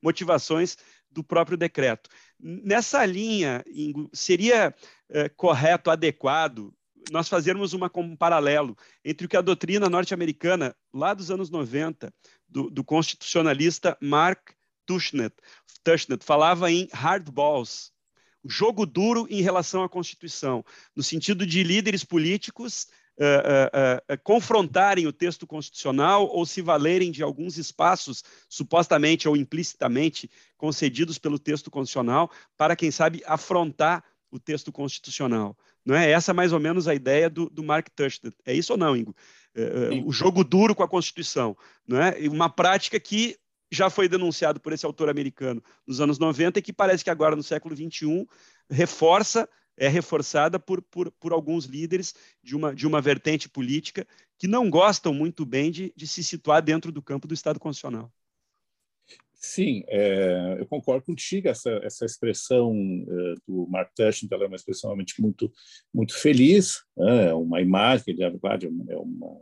motivações 0.00 0.76
do 1.10 1.24
próprio 1.24 1.56
decreto. 1.56 2.08
Nessa 2.38 3.04
linha, 3.04 3.64
seria 4.12 4.72
é, 5.08 5.28
correto, 5.28 5.90
adequado, 5.90 6.72
nós 7.10 7.28
fazermos 7.28 7.72
uma, 7.72 7.90
um 7.96 8.14
paralelo 8.14 8.76
entre 9.04 9.26
o 9.26 9.28
que 9.28 9.36
a 9.36 9.40
doutrina 9.40 9.88
norte-americana, 9.88 10.76
lá 10.94 11.14
dos 11.14 11.30
anos 11.30 11.50
90, 11.50 12.14
do, 12.48 12.70
do 12.70 12.84
constitucionalista 12.84 13.96
Mark 14.00 14.50
Tushnet, 14.86 15.34
Tushnet, 15.82 16.24
falava 16.24 16.70
em 16.70 16.88
hardballs, 16.92 17.92
jogo 18.44 18.84
duro 18.84 19.26
em 19.30 19.40
relação 19.42 19.82
à 19.82 19.88
Constituição, 19.88 20.64
no 20.94 21.02
sentido 21.02 21.46
de 21.46 21.62
líderes 21.62 22.04
políticos 22.04 22.88
uh, 23.18 23.24
uh, 23.24 24.14
uh, 24.14 24.22
confrontarem 24.22 25.06
o 25.06 25.12
texto 25.12 25.46
constitucional 25.46 26.26
ou 26.26 26.44
se 26.44 26.60
valerem 26.60 27.10
de 27.10 27.22
alguns 27.22 27.58
espaços, 27.58 28.24
supostamente 28.48 29.28
ou 29.28 29.36
implicitamente 29.36 30.30
concedidos 30.56 31.18
pelo 31.18 31.38
texto 31.38 31.70
constitucional, 31.70 32.30
para, 32.56 32.76
quem 32.76 32.90
sabe, 32.90 33.22
afrontar 33.26 34.04
o 34.30 34.38
texto 34.38 34.72
constitucional. 34.72 35.56
Não 35.84 35.94
é 35.94 36.10
essa 36.10 36.32
mais 36.32 36.52
ou 36.52 36.60
menos 36.60 36.88
a 36.88 36.94
ideia 36.94 37.28
do, 37.28 37.50
do 37.50 37.62
Mark 37.62 37.88
Tushnet? 37.94 38.36
É 38.46 38.54
isso 38.54 38.72
ou 38.72 38.78
não, 38.78 38.96
Ingo? 38.96 39.14
o 40.06 40.12
jogo 40.12 40.42
duro 40.42 40.74
com 40.74 40.82
a 40.82 40.88
Constituição, 40.88 41.54
não 41.86 42.00
é? 42.00 42.16
Uma 42.26 42.48
prática 42.48 42.98
que 42.98 43.36
já 43.72 43.88
foi 43.88 44.06
denunciado 44.06 44.60
por 44.60 44.72
esse 44.72 44.84
autor 44.84 45.08
americano 45.08 45.62
nos 45.86 46.00
anos 46.00 46.18
90 46.18 46.58
e 46.58 46.62
que 46.62 46.72
parece 46.72 47.02
que 47.02 47.08
agora, 47.08 47.34
no 47.34 47.42
século 47.42 47.74
XXI, 47.74 48.26
reforça, 48.70 49.48
é 49.76 49.88
reforçada 49.88 50.58
por, 50.60 50.82
por, 50.82 51.10
por 51.12 51.32
alguns 51.32 51.64
líderes 51.64 52.14
de 52.42 52.54
uma, 52.54 52.74
de 52.74 52.86
uma 52.86 53.00
vertente 53.00 53.48
política 53.48 54.06
que 54.38 54.46
não 54.46 54.68
gostam 54.68 55.14
muito 55.14 55.46
bem 55.46 55.70
de, 55.70 55.90
de 55.96 56.06
se 56.06 56.22
situar 56.22 56.62
dentro 56.62 56.92
do 56.92 57.00
campo 57.00 57.26
do 57.26 57.32
Estado 57.32 57.58
constitucional. 57.58 58.12
Sim, 59.34 59.82
é, 59.88 60.56
eu 60.60 60.66
concordo 60.66 61.04
contigo. 61.04 61.48
Essa, 61.48 61.70
essa 61.82 62.04
expressão 62.04 62.72
é, 62.76 63.34
do 63.48 63.66
Mark 63.68 63.90
Tushing 63.94 64.28
é 64.30 64.36
uma 64.36 64.54
expressão 64.54 64.90
realmente 64.90 65.20
muito, 65.20 65.50
muito 65.92 66.14
feliz, 66.16 66.84
né? 66.96 67.30
é 67.30 67.34
uma 67.34 67.60
imagem, 67.60 68.16
na 68.16 68.28
verdade, 68.28 68.66
é 68.66 68.96
uma, 68.96 69.40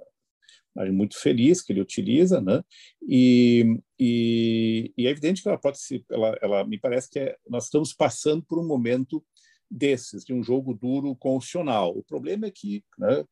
muito 0.92 1.18
feliz 1.18 1.60
que 1.62 1.72
ele 1.72 1.80
utiliza, 1.80 2.40
né? 2.40 2.62
E, 3.06 3.76
e, 3.98 4.92
e, 4.96 5.06
é 5.06 5.10
evidente 5.10 5.42
que 5.42 5.48
ela 5.48 5.58
pode 5.58 5.78
se, 5.78 6.04
ela, 6.10 6.38
ela 6.40 6.64
me 6.64 6.78
parece 6.78 7.10
que 7.10 7.18
é, 7.18 7.36
nós 7.48 7.64
estamos 7.64 7.92
passando 7.92 8.42
por 8.42 8.58
um 8.58 8.66
momento 8.66 9.24
desses 9.70 10.24
de 10.24 10.32
um 10.32 10.42
jogo 10.42 10.74
duro 10.74 11.14
constitucional. 11.16 11.96
O 11.96 12.02
problema 12.02 12.46
é 12.46 12.50
que, 12.50 12.84
né, 12.98 13.24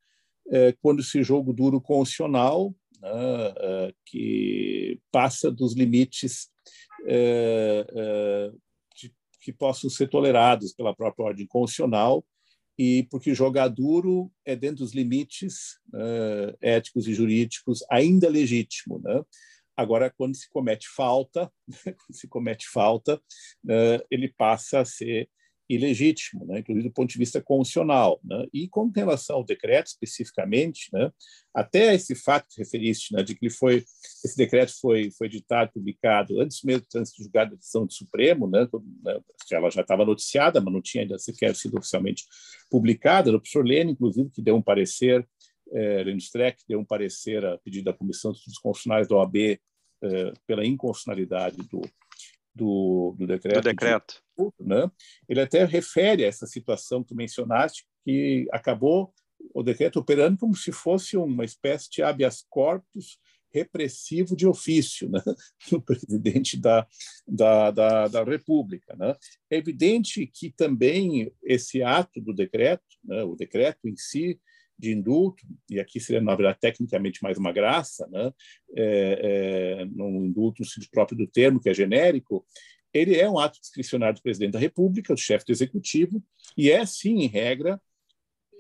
é, 0.51 0.73
quando 0.81 1.01
esse 1.01 1.23
jogo 1.23 1.53
duro 1.53 1.81
constitucional 1.81 2.75
né, 3.01 3.09
é, 3.59 3.95
que 4.05 5.01
passa 5.11 5.51
dos 5.51 5.75
limites 5.75 6.49
é, 7.07 7.87
é, 7.95 8.53
que 9.41 9.53
possam 9.53 9.89
ser 9.89 10.09
tolerados 10.09 10.75
pela 10.75 10.95
própria 10.95 11.27
ordem 11.27 11.47
constitucional 11.47 12.25
e 12.79 13.03
porque 13.11 13.35
jogar 13.35 13.69
duro 13.69 14.31
é 14.45 14.55
dentro 14.55 14.79
dos 14.79 14.95
limites 14.95 15.79
uh, 15.93 16.57
éticos 16.61 17.09
e 17.09 17.15
jurídicos 17.15 17.85
ainda 17.91 18.29
legítimo, 18.29 19.01
né? 19.01 19.23
Agora, 19.77 20.13
quando 20.17 20.37
se 20.37 20.49
comete 20.49 20.87
falta, 20.89 21.51
quando 21.85 22.15
se 22.15 22.29
comete 22.29 22.67
falta, 22.69 23.17
uh, 23.17 24.07
ele 24.11 24.33
passa 24.37 24.81
a 24.81 24.85
ser 24.85 25.29
ilegítimo, 25.69 26.47
né, 26.47 26.61
inclusive 26.61 26.89
do 26.89 26.93
ponto 26.93 27.11
de 27.11 27.19
vista 27.19 27.43
constitucional. 27.43 28.19
Né? 28.25 28.47
E 28.53 28.69
com 28.69 28.91
relação 28.95 29.37
ao 29.37 29.45
decreto 29.45 29.89
especificamente, 29.89 30.89
né, 30.93 31.13
até 31.55 31.95
esse 31.95 32.15
fato 32.15 32.49
que 32.49 32.59
referiste, 32.59 33.15
né, 33.15 33.23
de 33.23 33.35
que 33.35 33.47
ele 33.47 33.53
foi, 33.53 33.85
esse 34.25 34.37
decreto 34.37 34.73
foi, 34.81 35.11
foi 35.11 35.27
editado, 35.27 35.73
publicado 35.73 36.41
antes 36.41 36.63
mesmo 36.63 36.87
de 36.87 37.07
ser 37.07 37.23
julgado 37.23 37.55
a 37.55 37.57
decisão 37.57 37.85
do 37.85 37.93
Supremo, 37.93 38.49
né, 38.49 38.67
né 39.05 39.21
ela 39.53 39.71
já 39.71 39.83
estava 39.83 40.05
noticiada, 40.05 40.61
mas 40.61 40.73
não 40.73 40.81
tinha 40.81 41.03
ainda 41.03 41.19
sequer 41.19 41.55
sido 41.55 41.77
oficialmente 41.77 42.25
publicada. 42.71 43.31
O 43.31 43.41
professor 43.41 43.65
Lênin, 43.65 43.93
inclusive, 43.93 44.31
que 44.31 44.41
deu 44.41 44.57
um 44.57 44.63
parecer, 44.63 45.27
é, 45.73 46.03
Lênin 46.03 46.19
Streck, 46.19 46.63
deu 46.67 46.81
um 46.81 46.85
parecer 46.85 47.45
a 47.45 47.59
pedido 47.59 47.85
da 47.85 47.93
Comissão 47.93 48.33
Estudos 48.33 48.59
Constitucionais 48.59 49.07
da 49.07 49.17
OAB 49.17 49.37
é, 49.37 50.33
pela 50.47 50.65
inconstitucionalidade 50.65 51.57
do, 51.69 51.83
do, 52.59 53.15
do 53.17 53.27
decreto. 53.27 53.61
Do 53.61 53.63
decreto. 53.63 54.23
De, 54.37 54.67
né? 54.67 54.91
Ele 55.29 55.41
até 55.41 55.65
refere 55.65 56.25
a 56.25 56.29
essa 56.29 56.47
situação 56.47 57.05
que 57.05 57.15
mencionaste, 57.15 57.87
que 58.05 58.47
acabou 58.53 59.13
o 59.55 59.63
decreto 59.63 59.99
operando 59.99 60.39
como 60.39 60.55
se 60.55 60.73
fosse 60.73 61.17
uma 61.17 61.45
espécie 61.45 61.89
de 61.91 62.03
habeas 62.03 62.45
corpus 62.49 63.19
repressivo 63.51 64.37
de 64.37 64.47
ofício 64.47 65.09
né, 65.09 65.23
do 65.71 65.81
presidente 65.81 66.61
da, 66.61 66.87
da, 67.27 67.71
da, 67.71 68.09
da, 68.09 68.25
República. 68.25 68.95
Né? 68.95 69.15
É 69.51 69.57
evidente 69.57 70.27
que 70.27 70.51
também 70.51 71.33
esse 71.43 71.83
ato 71.83 72.21
do 72.21 72.35
decreto, 72.35 72.85
né, 73.03 73.23
o 73.23 73.35
decreto 73.35 73.89
em 73.89 73.97
si, 73.97 74.39
de 74.79 74.93
indulto, 74.93 75.45
e 75.69 75.81
aqui 75.81 75.99
seria, 75.99 76.21
na 76.21 76.35
verdade, 76.35 76.59
tecnicamente 76.61 77.23
mais 77.23 77.37
uma 77.37 77.53
graça, 77.53 78.07
né? 78.09 78.33
é, 78.77 79.81
é, 79.81 79.83
indulto 79.85 80.63
no 80.63 80.69
sentido 80.69 80.91
próprio 80.91 81.19
do 81.19 81.27
termo, 81.27 81.61
que 81.61 81.69
é 81.69 81.75
genérico, 81.75 82.47
ele 82.93 83.17
é 83.17 83.29
um 83.29 83.39
ato 83.39 83.61
discricionário 83.61 84.17
do 84.17 84.23
presidente 84.23 84.53
da 84.53 84.59
República, 84.59 85.15
do 85.15 85.21
chefe 85.21 85.47
do 85.47 85.53
executivo, 85.53 86.23
e 86.57 86.71
é, 86.71 86.85
sim, 86.87 87.21
em 87.21 87.27
regra, 87.27 87.81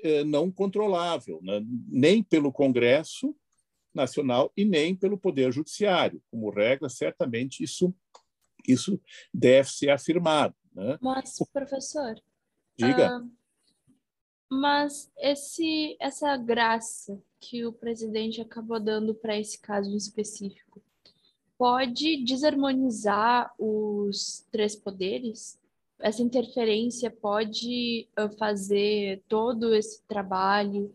é, 0.03 0.25
não 0.25 0.51
controlável, 0.51 1.41
né? 1.43 1.61
nem 1.89 2.23
pelo 2.23 2.53
Congresso 2.53 3.35
Nacional 3.95 4.53
e 4.57 4.65
nem 4.65 4.95
pelo 4.95 5.19
Poder 5.19 5.53
Judiciário. 5.53 6.23
Como 6.31 6.51
regra, 6.51 6.89
certamente 6.89 7.63
isso, 7.63 7.95
isso 8.67 9.01
deve 9.33 9.69
ser 9.69 9.91
afirmado. 9.91 10.55
Né? 10.75 10.99
Mas, 11.01 11.37
professor. 11.53 12.15
Diga. 12.77 13.19
Uh, 13.19 13.38
mas 14.51 15.11
esse, 15.19 15.97
essa 16.01 16.37
graça 16.37 17.21
que 17.41 17.65
o 17.67 17.73
presidente 17.73 18.41
acabou 18.41 18.81
dando 18.81 19.15
para 19.15 19.39
esse 19.39 19.61
caso 19.61 19.95
específico 19.97 20.83
pode 21.57 22.25
desarmonizar 22.25 23.53
os 23.59 24.47
três 24.51 24.75
poderes? 24.75 25.59
Essa 25.99 26.23
interferência 26.23 27.11
pode 27.11 28.09
uh, 28.19 28.31
fazer 28.39 29.23
todo 29.29 29.75
esse 29.75 30.01
trabalho 30.05 30.95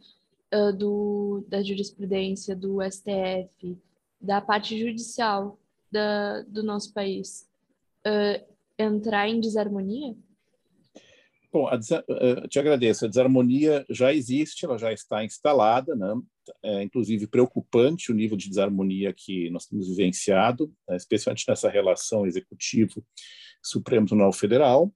uh, 0.54 0.72
do, 0.72 1.44
da 1.48 1.62
jurisprudência, 1.62 2.56
do 2.56 2.80
STF, 2.82 3.78
da 4.20 4.40
parte 4.40 4.80
judicial 4.80 5.60
da, 5.92 6.42
do 6.44 6.64
nosso 6.64 6.94
país 6.94 7.48
uh, 8.08 8.44
entrar 8.80 9.28
em 9.28 9.40
desarmonia? 9.40 10.16
Bom, 11.54 11.68
a, 11.68 11.76
uh, 11.76 12.48
te 12.48 12.58
agradeço. 12.58 13.06
A 13.06 13.08
desarmonia 13.08 13.86
já 13.88 14.12
existe, 14.12 14.66
ela 14.66 14.76
já 14.76 14.92
está 14.92 15.24
instalada, 15.24 15.96
né? 15.96 16.12
É, 16.64 16.82
inclusive 16.82 17.28
preocupante 17.28 18.12
o 18.12 18.16
nível 18.16 18.36
de 18.36 18.50
desarmonia 18.50 19.14
que 19.16 19.52
nós 19.52 19.68
temos 19.68 19.88
vivenciado, 19.88 20.74
né? 20.90 20.98
especialmente 20.98 21.46
nessa 21.48 21.70
relação 21.70 22.26
executivo 22.26 23.06
Supremo 23.64 24.06
Tribunal 24.06 24.34
Federal 24.34 24.94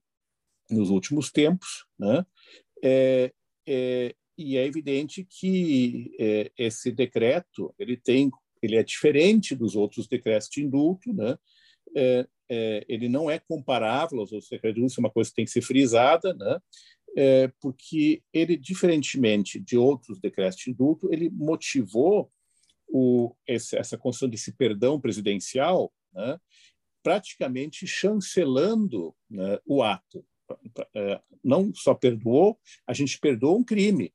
nos 0.68 0.90
últimos 0.90 1.30
tempos, 1.30 1.86
né? 1.96 2.26
É, 2.82 3.32
é, 3.66 4.14
e 4.36 4.56
é 4.56 4.66
evidente 4.66 5.24
que 5.24 6.14
é, 6.18 6.50
esse 6.58 6.90
decreto 6.90 7.72
ele 7.78 7.96
tem 7.96 8.30
ele 8.60 8.74
é 8.74 8.82
diferente 8.82 9.54
dos 9.54 9.76
outros 9.76 10.08
decretos 10.08 10.48
de 10.48 10.64
indulto, 10.64 11.12
né? 11.12 11.38
É, 11.96 12.26
é, 12.50 12.84
ele 12.88 13.08
não 13.08 13.30
é 13.30 13.38
comparável 13.38 14.20
aos 14.20 14.32
outros 14.32 14.50
decretos, 14.50 14.82
isso 14.82 15.00
é 15.00 15.02
uma 15.02 15.10
coisa 15.10 15.30
que 15.30 15.36
tem 15.36 15.44
que 15.44 15.50
ser 15.50 15.62
frisada, 15.62 16.32
né? 16.34 16.58
É, 17.16 17.50
porque 17.60 18.22
ele, 18.32 18.56
diferentemente 18.56 19.58
de 19.58 19.76
outros 19.76 20.20
decretos 20.20 20.58
de 20.58 20.70
indulto, 20.70 21.12
ele 21.12 21.30
motivou 21.30 22.30
o, 22.86 23.34
esse, 23.46 23.76
essa 23.76 23.98
construção 23.98 24.28
desse 24.28 24.52
perdão 24.52 25.00
presidencial, 25.00 25.92
né? 26.12 26.38
praticamente 27.02 27.86
chancelando 27.86 29.14
né, 29.30 29.58
o 29.66 29.82
ato. 29.82 30.24
É, 30.94 31.20
não 31.44 31.72
só 31.74 31.94
perdoou, 31.94 32.58
a 32.86 32.92
gente 32.92 33.18
perdoou 33.18 33.58
um 33.58 33.64
crime. 33.64 34.12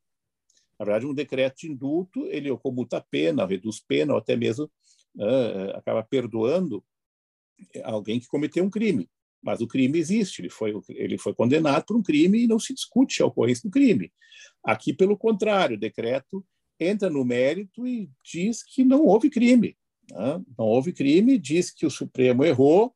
Na 0.80 0.86
verdade, 0.86 1.06
um 1.06 1.14
decreto 1.14 1.62
de 1.62 1.72
indulto, 1.72 2.26
ele 2.28 2.56
comuta 2.58 2.98
a 2.98 3.02
pena, 3.02 3.46
reduz 3.46 3.80
pena, 3.80 4.14
ou 4.14 4.20
até 4.20 4.36
mesmo 4.36 4.66
uh, 5.16 5.76
acaba 5.76 6.04
perdoando 6.04 6.84
alguém 7.84 8.20
que 8.20 8.28
cometeu 8.28 8.64
um 8.64 8.70
crime. 8.70 9.10
Mas 9.42 9.60
o 9.60 9.68
crime 9.68 10.00
existe, 10.00 10.42
ele 10.42 10.50
foi, 10.50 10.74
ele 10.90 11.18
foi 11.18 11.34
condenado 11.34 11.86
por 11.86 11.98
um 11.98 12.02
crime 12.02 12.44
e 12.44 12.48
não 12.48 12.58
se 12.58 12.74
discute 12.74 13.22
a 13.22 13.26
ocorrência 13.26 13.70
do 13.70 13.72
crime. 13.72 14.12
Aqui, 14.64 14.94
pelo 14.94 15.18
contrário, 15.18 15.76
o 15.76 15.80
decreto 15.80 16.46
entra 16.80 17.10
no 17.10 17.26
mérito 17.26 17.86
e 17.86 18.10
diz 18.24 18.64
que 18.64 18.86
não 18.86 19.06
houve 19.06 19.30
crime. 19.30 19.76
Né? 20.10 20.42
Não 20.58 20.66
houve 20.66 20.94
crime, 20.94 21.38
diz 21.38 21.72
que 21.72 21.86
o 21.86 21.92
Supremo 21.92 22.46
errou, 22.46 22.94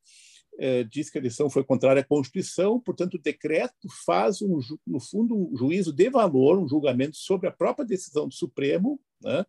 é, 0.60 0.84
diz 0.84 1.10
que 1.10 1.18
a 1.18 1.22
eleição 1.22 1.50
foi 1.50 1.64
contrária 1.64 2.02
à 2.02 2.06
Constituição, 2.06 2.80
portanto, 2.80 3.16
o 3.16 3.22
decreto 3.22 3.88
faz, 4.06 4.42
um, 4.42 4.60
no 4.86 5.00
fundo, 5.00 5.36
um 5.36 5.56
juízo 5.56 5.94
de 5.94 6.10
valor, 6.10 6.58
um 6.58 6.68
julgamento 6.68 7.16
sobre 7.16 7.48
a 7.48 7.52
própria 7.52 7.86
decisão 7.86 8.28
do 8.28 8.34
Supremo, 8.34 9.00
né? 9.22 9.46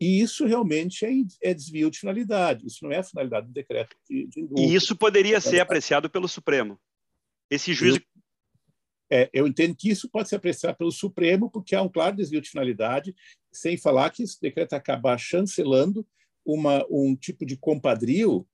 e 0.00 0.20
isso 0.20 0.46
realmente 0.46 1.04
é, 1.04 1.50
é, 1.50 1.54
desvio 1.54 1.90
de 1.90 1.98
finalidade, 1.98 2.66
isso 2.66 2.84
não 2.84 2.92
é 2.92 2.98
a 2.98 3.04
finalidade 3.04 3.46
do 3.46 3.52
decreto 3.52 3.96
de, 4.08 4.26
de 4.26 4.40
indulto. 4.40 4.62
E 4.62 4.74
isso 4.74 4.96
poderia 4.96 5.40
ser 5.40 5.60
apreciado 5.60 6.10
pelo 6.10 6.28
Supremo? 6.28 6.80
Esse 7.50 7.72
juízo. 7.72 7.98
Eu, 7.98 8.10
é, 9.12 9.30
eu 9.32 9.46
entendo 9.46 9.74
que 9.74 9.90
isso 9.90 10.08
pode 10.08 10.28
ser 10.28 10.36
apreciado 10.36 10.76
pelo 10.76 10.92
Supremo, 10.92 11.50
porque 11.50 11.74
há 11.74 11.82
um 11.82 11.88
claro 11.88 12.16
desvio 12.16 12.40
de 12.40 12.50
finalidade, 12.50 13.14
sem 13.52 13.76
falar 13.76 14.10
que 14.10 14.22
esse 14.22 14.40
decreto 14.40 14.74
acaba 14.74 15.18
chancelando 15.18 16.06
uma, 16.44 16.84
um 16.88 17.16
tipo 17.16 17.44
de 17.44 17.56
compadrio? 17.56 18.46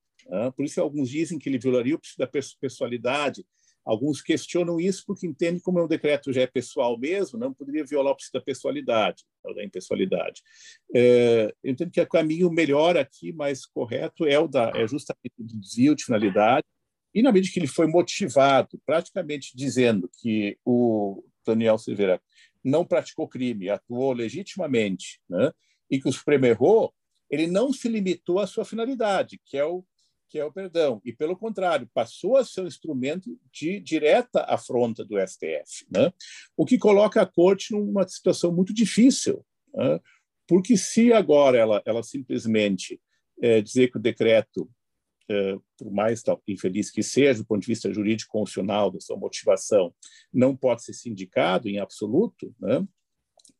Por 0.54 0.64
isso, 0.64 0.80
alguns 0.80 1.10
dizem 1.10 1.38
que 1.38 1.48
ele 1.48 1.58
violaria 1.58 1.94
o 1.94 1.98
princípio 1.98 2.26
da 2.26 2.40
pessoalidade. 2.60 3.44
Alguns 3.84 4.20
questionam 4.20 4.80
isso 4.80 5.04
porque 5.06 5.28
entendem 5.28 5.60
como 5.60 5.78
o 5.80 5.86
decreto 5.86 6.32
já 6.32 6.42
é 6.42 6.46
pessoal 6.46 6.98
mesmo, 6.98 7.38
não 7.38 7.54
poderia 7.54 7.84
violar 7.84 8.12
o 8.12 8.16
princípio 8.16 8.40
da 8.40 8.44
pessoalidade, 8.44 9.22
da 9.54 9.62
impessoalidade. 9.62 10.42
É, 10.92 11.54
eu 11.62 11.70
entendo 11.70 11.92
que 11.92 12.00
o 12.00 12.08
caminho 12.08 12.50
melhor 12.50 12.96
aqui, 12.96 13.32
mais 13.32 13.64
correto, 13.64 14.26
é 14.26 14.40
o 14.40 14.48
da, 14.48 14.72
é 14.74 14.88
justamente 14.88 15.34
o 15.38 15.44
desvio 15.44 15.94
de 15.94 16.04
finalidade, 16.04 16.66
e 17.14 17.22
na 17.22 17.30
medida 17.30 17.52
que 17.54 17.60
ele 17.60 17.68
foi 17.68 17.86
motivado, 17.86 18.78
praticamente 18.84 19.56
dizendo 19.56 20.10
que 20.20 20.58
o 20.64 21.24
Daniel 21.46 21.78
Silveira 21.78 22.20
não 22.64 22.84
praticou 22.84 23.28
crime, 23.28 23.70
atuou 23.70 24.12
legitimamente, 24.12 25.20
né, 25.30 25.52
e 25.88 26.00
que 26.00 26.08
o 26.08 26.12
Supremo 26.12 26.44
errou, 26.44 26.92
ele 27.30 27.46
não 27.46 27.72
se 27.72 27.88
limitou 27.88 28.40
à 28.40 28.48
sua 28.48 28.64
finalidade, 28.64 29.40
que 29.44 29.56
é 29.56 29.64
o 29.64 29.84
que 30.28 30.38
é 30.38 30.44
o 30.44 30.52
perdão, 30.52 31.00
e 31.04 31.12
pelo 31.12 31.36
contrário, 31.36 31.88
passou 31.94 32.36
a 32.36 32.44
ser 32.44 32.62
um 32.62 32.66
instrumento 32.66 33.38
de 33.52 33.80
direta 33.80 34.42
afronta 34.42 35.04
do 35.04 35.16
STF, 35.18 35.86
né? 35.90 36.12
o 36.56 36.64
que 36.64 36.78
coloca 36.78 37.20
a 37.22 37.26
corte 37.26 37.72
numa 37.72 38.06
situação 38.06 38.52
muito 38.52 38.74
difícil, 38.74 39.44
né? 39.74 40.00
porque 40.46 40.76
se 40.76 41.12
agora 41.12 41.58
ela, 41.58 41.82
ela 41.84 42.02
simplesmente 42.02 43.00
é, 43.40 43.60
dizer 43.60 43.90
que 43.90 43.98
o 43.98 44.00
decreto, 44.00 44.68
é, 45.28 45.56
por 45.78 45.92
mais 45.92 46.22
tal, 46.22 46.42
infeliz 46.46 46.90
que 46.90 47.02
seja, 47.02 47.40
do 47.40 47.46
ponto 47.46 47.60
de 47.60 47.68
vista 47.68 47.92
jurídico 47.92 48.32
constitucional, 48.32 48.90
da 48.90 49.00
sua 49.00 49.16
motivação, 49.16 49.94
não 50.32 50.56
pode 50.56 50.82
ser 50.82 50.92
sindicado 50.92 51.68
em 51.68 51.78
absoluto, 51.78 52.54
né? 52.60 52.86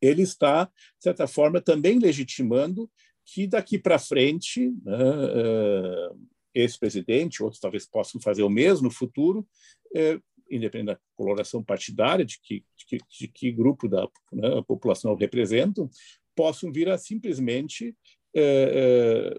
ele 0.01 0.21
está, 0.21 0.65
de 0.65 1.03
certa 1.03 1.27
forma, 1.27 1.61
também 1.61 1.99
legitimando 1.99 2.89
que 3.25 3.45
daqui 3.45 3.77
para 3.77 3.99
frente 3.99 4.69
né, 4.83 4.95
é, 5.35 6.09
ex-presidente, 6.57 7.43
outros 7.43 7.59
talvez 7.61 7.85
possam 7.85 8.19
fazer 8.19 8.43
o 8.43 8.49
mesmo 8.49 8.85
no 8.85 8.91
futuro, 8.91 9.47
é, 9.95 10.19
independente 10.49 10.95
da 10.95 10.99
coloração 11.15 11.63
partidária, 11.63 12.25
de 12.25 12.39
que, 12.41 12.63
de 12.77 12.85
que, 12.85 12.97
de 13.19 13.27
que 13.27 13.51
grupo 13.51 13.87
da 13.87 14.07
né, 14.31 14.61
população 14.67 15.15
representam, 15.15 15.89
possam 16.35 16.71
vir 16.71 16.89
a 16.89 16.97
simplesmente 16.97 17.95
é, 18.35 19.33
é, 19.33 19.37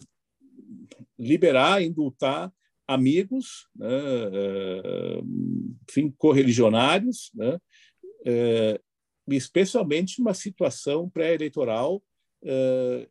liberar, 1.19 1.83
indultar 1.83 2.53
amigos, 2.87 3.69
né, 3.75 3.89
é, 4.33 5.21
enfim, 5.89 6.11
correligionários, 6.17 7.31
né, 7.35 7.59
é, 8.27 8.81
especialmente 9.29 10.19
numa 10.19 10.35
situação 10.35 11.09
pré-eleitoral 11.09 12.03
é, 12.43 13.09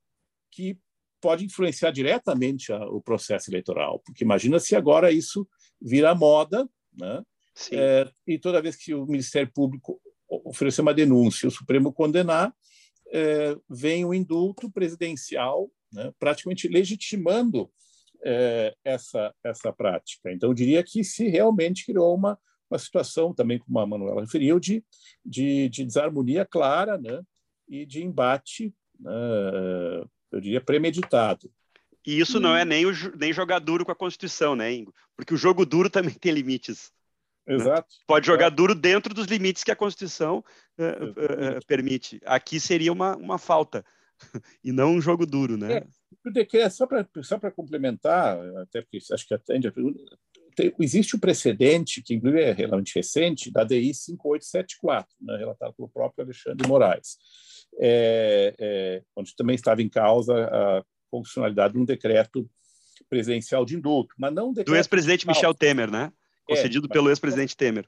que 0.52 0.78
pode 1.22 1.46
influenciar 1.46 1.92
diretamente 1.92 2.72
a, 2.72 2.86
o 2.86 3.02
processo 3.02 3.50
eleitoral, 3.50 4.00
porque 4.06 4.24
imagina 4.24 4.60
se 4.60 4.76
agora 4.76 5.12
isso 5.12 5.48
vira 5.82 6.16
moda, 6.16 6.68
né? 6.94 7.24
É, 7.72 8.08
e 8.28 8.38
toda 8.38 8.62
vez 8.62 8.76
que 8.76 8.94
o 8.94 9.06
Ministério 9.06 9.52
Público 9.52 10.00
oferecer 10.30 10.82
uma 10.82 10.94
denúncia, 10.94 11.48
o 11.48 11.52
Supremo 11.52 11.92
condenar, 11.92 12.54
é, 13.12 13.56
vem 13.68 14.06
o 14.06 14.14
indulto 14.14 14.70
presidencial, 14.70 15.70
né? 15.92 16.12
praticamente 16.20 16.68
legitimando 16.68 17.72
é, 18.24 18.76
essa 18.84 19.34
essa 19.44 19.74
prática. 19.74 20.32
Então, 20.32 20.50
eu 20.50 20.54
diria 20.54 20.84
que 20.84 21.04
se 21.04 21.28
realmente 21.28 21.86
criou 21.86 22.14
uma 22.16 22.38
uma 22.70 22.78
situação 22.78 23.34
também, 23.34 23.58
como 23.60 23.80
a 23.80 23.88
Manuela 23.88 24.22
referiu, 24.22 24.60
de, 24.60 24.84
de, 25.26 25.70
de 25.70 25.86
desarmonia 25.86 26.46
clara 26.46 26.98
né? 26.98 27.22
e 27.68 27.86
de 27.86 28.04
embate 28.04 28.74
né? 29.00 29.12
Eu 30.38 30.42
diria, 30.42 30.62
premeditado. 30.62 31.52
E 32.06 32.20
isso 32.20 32.40
não 32.40 32.56
é 32.56 32.64
nem, 32.64 32.86
o, 32.86 32.92
nem 33.18 33.34
jogar 33.34 33.60
duro 33.60 33.84
com 33.84 33.92
a 33.92 33.96
Constituição, 33.96 34.56
né, 34.56 34.72
Ingo? 34.72 34.94
Porque 35.16 35.34
o 35.34 35.38
jogo 35.38 35.66
duro 35.66 35.90
também 35.90 36.14
tem 36.14 36.32
limites. 36.32 36.92
Né? 37.46 37.56
Exato. 37.56 37.94
Né? 37.94 38.04
Pode 38.08 38.26
jogar 38.26 38.50
duro 38.50 38.74
dentro 38.74 39.14
dos 39.14 39.28
limites 39.28 39.64
que 39.64 39.72
a 39.72 39.76
Constituição 39.76 40.44
uh, 40.78 41.58
uh, 41.58 41.66
permite. 41.68 42.22
Aqui 42.26 42.60
seria 42.60 42.94
uma, 42.94 43.16
uma 43.18 43.38
falta, 43.38 43.84
e 44.64 44.72
não 44.72 44.96
um 44.96 45.02
jogo 45.02 45.26
duro, 45.26 45.58
né? 45.58 45.84
É, 46.54 46.70
só 46.70 46.86
para 46.88 47.08
só 47.22 47.40
complementar, 47.52 48.38
até 48.58 48.82
porque 48.82 49.00
acho 49.12 49.28
que 49.28 49.34
atende 49.34 49.68
a 49.68 49.72
pergunta, 49.72 50.00
tem, 50.56 50.74
existe 50.80 51.14
o 51.14 51.18
um 51.18 51.20
precedente, 51.20 52.02
que 52.02 52.16
inclusive 52.16 52.42
é 52.42 52.52
relativamente 52.52 52.96
recente, 52.96 53.52
da 53.52 53.64
DI 53.64 53.94
5874, 53.94 55.16
né, 55.22 55.38
relatado 55.38 55.74
pelo 55.74 55.88
próprio 55.88 56.26
Alexandre 56.26 56.68
Moraes 56.68 57.18
é, 57.80 58.56
é, 58.60 59.04
onde 59.16 59.36
também 59.36 59.56
estava 59.56 59.82
em 59.82 59.90
causa 59.90 60.34
a 60.46 60.84
constitucionalidade 61.10 61.74
de 61.74 61.80
um 61.80 61.86
decreto 61.86 62.50
presidencial 63.10 63.66
de 63.66 63.76
indulto, 63.76 64.14
mas 64.18 64.34
não 64.34 64.50
um 64.50 64.54
do 64.54 64.76
ex-presidente 64.76 65.28
Michel 65.28 65.54
Temer, 65.54 65.90
né? 65.90 66.12
É, 66.50 66.56
Concedido 66.56 66.88
é, 66.88 66.94
pelo 66.94 67.10
ex-presidente 67.10 67.56
Temer. 67.56 67.88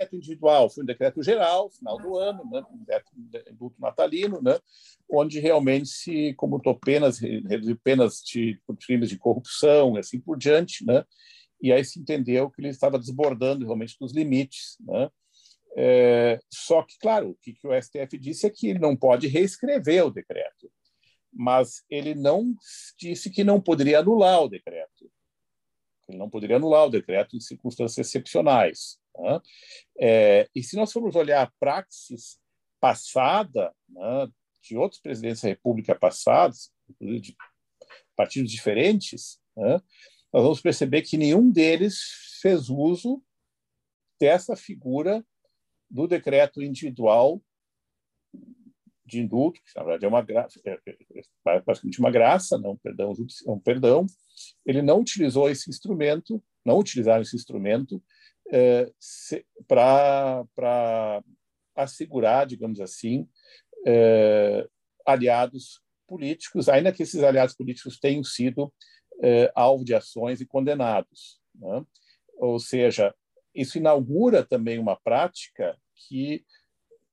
decreto 0.00 0.16
individual 0.16 0.70
foi 0.70 0.82
um 0.82 0.86
decreto 0.86 1.22
geral, 1.22 1.70
final 1.70 1.98
do 1.98 2.16
ano, 2.16 2.42
né, 2.50 2.62
um 2.72 3.52
indulto 3.52 3.80
natalino, 3.80 4.40
né, 4.42 4.58
onde 5.08 5.38
realmente 5.38 5.88
se 5.88 6.34
comutou 6.34 6.74
penas, 6.74 7.18
reduziu 7.18 7.78
penas 7.82 8.20
de, 8.22 8.60
por 8.66 8.76
crimes 8.76 9.08
de 9.08 9.18
corrupção 9.18 9.96
e 9.96 10.00
assim 10.00 10.20
por 10.20 10.38
diante, 10.38 10.84
né, 10.84 11.04
e 11.62 11.72
aí 11.72 11.84
se 11.84 12.00
entendeu 12.00 12.50
que 12.50 12.60
ele 12.60 12.68
estava 12.68 12.98
desbordando 12.98 13.64
realmente 13.64 13.96
dos 14.00 14.12
limites, 14.12 14.76
né, 14.80 15.08
é, 15.76 16.40
só 16.52 16.82
que, 16.82 16.98
claro, 16.98 17.30
o 17.30 17.34
que, 17.36 17.54
que 17.54 17.66
o 17.66 17.82
STF 17.82 18.18
disse 18.18 18.46
é 18.46 18.50
que 18.50 18.68
ele 18.68 18.78
não 18.78 18.96
pode 18.96 19.26
reescrever 19.28 20.04
o 20.04 20.10
decreto, 20.10 20.70
mas 21.32 21.84
ele 21.88 22.14
não 22.14 22.54
disse 22.98 23.30
que 23.30 23.44
não 23.44 23.60
poderia 23.60 24.00
anular 24.00 24.42
o 24.42 24.48
decreto. 24.48 25.10
Ele 26.08 26.18
não 26.18 26.28
poderia 26.28 26.56
anular 26.56 26.86
o 26.86 26.90
decreto 26.90 27.36
em 27.36 27.40
circunstâncias 27.40 28.06
excepcionais. 28.06 28.98
Né? 29.16 29.40
É, 30.00 30.48
e 30.54 30.62
se 30.62 30.76
nós 30.76 30.92
formos 30.92 31.14
olhar 31.14 31.42
a 31.42 31.52
praxis 31.60 32.40
passada 32.80 33.72
né, 33.88 34.28
de 34.62 34.76
outros 34.76 35.00
presidentes 35.00 35.42
da 35.42 35.48
República 35.48 35.94
passados, 35.94 36.72
de 37.00 37.36
partidos 38.16 38.50
diferentes, 38.50 39.40
né, 39.56 39.80
nós 40.32 40.42
vamos 40.42 40.60
perceber 40.60 41.02
que 41.02 41.16
nenhum 41.16 41.50
deles 41.50 42.00
fez 42.40 42.68
uso 42.68 43.22
dessa 44.20 44.56
figura 44.56 45.24
do 45.90 46.06
decreto 46.06 46.62
individual 46.62 47.42
de 49.04 49.20
indulto, 49.20 49.60
que 49.60 49.76
na 49.76 49.82
verdade 49.82 50.04
é 50.04 50.08
uma 50.08 50.22
graça, 50.22 50.60
é, 50.64 50.78
é, 50.86 50.96
é 51.48 51.60
basicamente 51.60 51.98
uma 51.98 52.10
graça, 52.10 52.56
não 52.56 52.76
perdão, 52.76 53.12
um 53.46 53.58
perdão. 53.58 54.06
Ele 54.64 54.80
não 54.80 55.00
utilizou 55.00 55.50
esse 55.50 55.68
instrumento, 55.68 56.42
não 56.64 56.78
utilizaram 56.78 57.22
esse 57.22 57.34
instrumento 57.34 58.02
é, 58.52 58.90
para 59.66 61.22
assegurar, 61.74 62.46
digamos 62.46 62.80
assim, 62.80 63.28
é, 63.86 64.66
aliados 65.04 65.80
políticos, 66.06 66.68
ainda 66.68 66.92
que 66.92 67.02
esses 67.02 67.22
aliados 67.22 67.54
políticos 67.54 67.98
tenham 67.98 68.22
sido 68.22 68.72
é, 69.22 69.50
alvo 69.54 69.84
de 69.84 69.94
ações 69.94 70.40
e 70.40 70.46
condenados. 70.46 71.40
Né? 71.54 71.84
Ou 72.36 72.58
seja, 72.58 73.14
isso 73.54 73.78
inaugura 73.78 74.44
também 74.44 74.78
uma 74.78 74.96
prática 74.96 75.76
que 75.94 76.44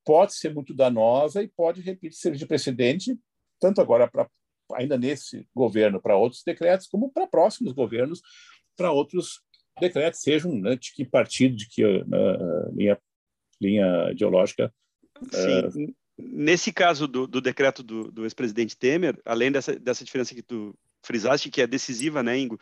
pode 0.06 0.34
ser 0.34 0.54
muito 0.54 0.74
danosa 0.74 1.44
e 1.44 1.48
pode, 1.48 1.82
repito, 1.82 2.16
servir 2.16 2.38
de 2.38 2.46
precedente, 2.46 3.18
tanto 3.60 3.82
agora 3.82 4.10
para 4.10 4.30
ainda 4.74 4.98
nesse 4.98 5.48
governo 5.56 6.02
para 6.02 6.18
outros 6.18 6.44
decretos, 6.44 6.88
como 6.88 7.12
para 7.12 7.28
próximos 7.28 7.72
governos 7.72 8.22
para 8.76 8.92
outros 8.92 9.42
decretos, 9.80 10.22
sejam 10.22 10.54
né, 10.54 10.76
de 10.76 10.94
que 10.94 11.06
partido, 11.06 11.56
de 11.56 11.68
que 11.70 11.86
uh, 11.86 12.76
linha, 12.76 13.00
linha 13.62 14.12
ideológica. 14.12 14.74
Sim. 15.32 15.86
Uh, 15.86 15.96
Nesse 16.20 16.74
caso 16.74 17.08
do, 17.08 17.28
do 17.28 17.40
decreto 17.40 17.84
do, 17.84 18.12
do 18.12 18.24
ex-presidente 18.24 18.76
Temer, 18.76 19.22
além 19.24 19.52
dessa, 19.52 19.78
dessa 19.78 20.04
diferença 20.04 20.34
que 20.34 20.42
tu 20.42 20.76
frisaste, 21.04 21.52
que 21.52 21.62
é 21.62 21.68
decisiva, 21.68 22.24
né, 22.24 22.40
Ingo? 22.40 22.60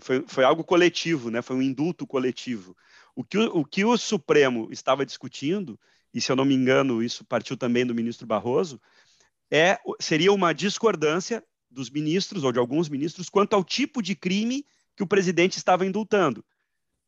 Foi, 0.00 0.24
foi 0.26 0.42
algo 0.42 0.64
coletivo, 0.64 1.30
né? 1.30 1.42
Foi 1.42 1.54
um 1.54 1.60
indulto 1.60 2.06
coletivo. 2.06 2.74
O 3.14 3.24
que 3.24 3.38
o, 3.38 3.58
o 3.58 3.64
que 3.64 3.84
o 3.84 3.96
Supremo 3.96 4.68
estava 4.70 5.06
discutindo, 5.06 5.78
e 6.12 6.20
se 6.20 6.30
eu 6.30 6.36
não 6.36 6.44
me 6.44 6.54
engano, 6.54 7.02
isso 7.02 7.24
partiu 7.24 7.56
também 7.56 7.86
do 7.86 7.94
ministro 7.94 8.26
Barroso, 8.26 8.80
é, 9.50 9.78
seria 10.00 10.32
uma 10.32 10.52
discordância 10.52 11.44
dos 11.70 11.90
ministros 11.90 12.44
ou 12.44 12.52
de 12.52 12.58
alguns 12.58 12.88
ministros 12.88 13.28
quanto 13.28 13.54
ao 13.54 13.64
tipo 13.64 14.02
de 14.02 14.14
crime 14.14 14.64
que 14.96 15.02
o 15.02 15.06
presidente 15.06 15.58
estava 15.58 15.84
indultando. 15.84 16.44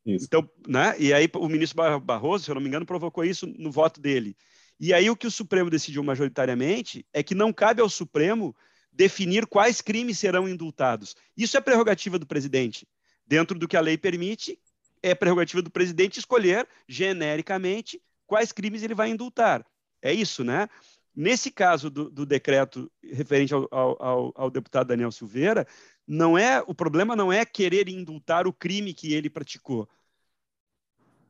Isso. 0.05 0.25
Então, 0.25 0.49
né? 0.67 0.95
E 0.97 1.13
aí 1.13 1.29
o 1.35 1.49
ministro 1.49 1.99
Barroso, 1.99 2.45
se 2.45 2.51
eu 2.51 2.55
não 2.55 2.61
me 2.61 2.67
engano, 2.67 2.85
provocou 2.85 3.23
isso 3.23 3.45
no 3.45 3.71
voto 3.71 3.99
dele. 3.99 4.35
E 4.79 4.93
aí 4.93 5.09
o 5.09 5.15
que 5.15 5.27
o 5.27 5.31
Supremo 5.31 5.69
decidiu 5.69 6.03
majoritariamente 6.03 7.05
é 7.11 7.23
que 7.23 7.35
não 7.35 7.51
cabe 7.51 7.81
ao 7.81 7.89
Supremo 7.89 8.55
definir 8.91 9.45
quais 9.45 9.81
crimes 9.81 10.19
serão 10.19 10.47
indultados. 10.47 11.15
Isso 11.35 11.57
é 11.57 11.61
prerrogativa 11.61 12.17
do 12.17 12.25
presidente. 12.25 12.87
Dentro 13.25 13.59
do 13.59 13.67
que 13.67 13.75
a 13.75 13.81
lei 13.81 13.97
permite, 13.97 14.57
é 15.01 15.15
prerrogativa 15.15 15.61
do 15.61 15.71
presidente 15.71 16.19
escolher 16.19 16.67
genericamente 16.87 18.01
quais 18.25 18.51
crimes 18.51 18.83
ele 18.83 18.95
vai 18.95 19.09
indultar. 19.09 19.65
É 20.01 20.13
isso, 20.13 20.43
né? 20.43 20.67
Nesse 21.15 21.49
caso 21.49 21.89
do, 21.89 22.11
do 22.11 22.25
decreto 22.25 22.91
referente 23.03 23.53
ao, 23.53 23.67
ao, 23.71 24.33
ao, 24.35 24.51
deputado 24.51 24.89
Daniel 24.89 25.11
Silveira, 25.11 25.65
não 26.07 26.37
é 26.37 26.63
o 26.67 26.75
problema 26.75 27.15
não 27.15 27.33
é 27.33 27.43
querer 27.43 27.89
indultar 27.89 28.45
o 28.45 28.53
crime 28.53 28.93
que 28.93 29.13
ele 29.13 29.29
praticou. 29.29 29.89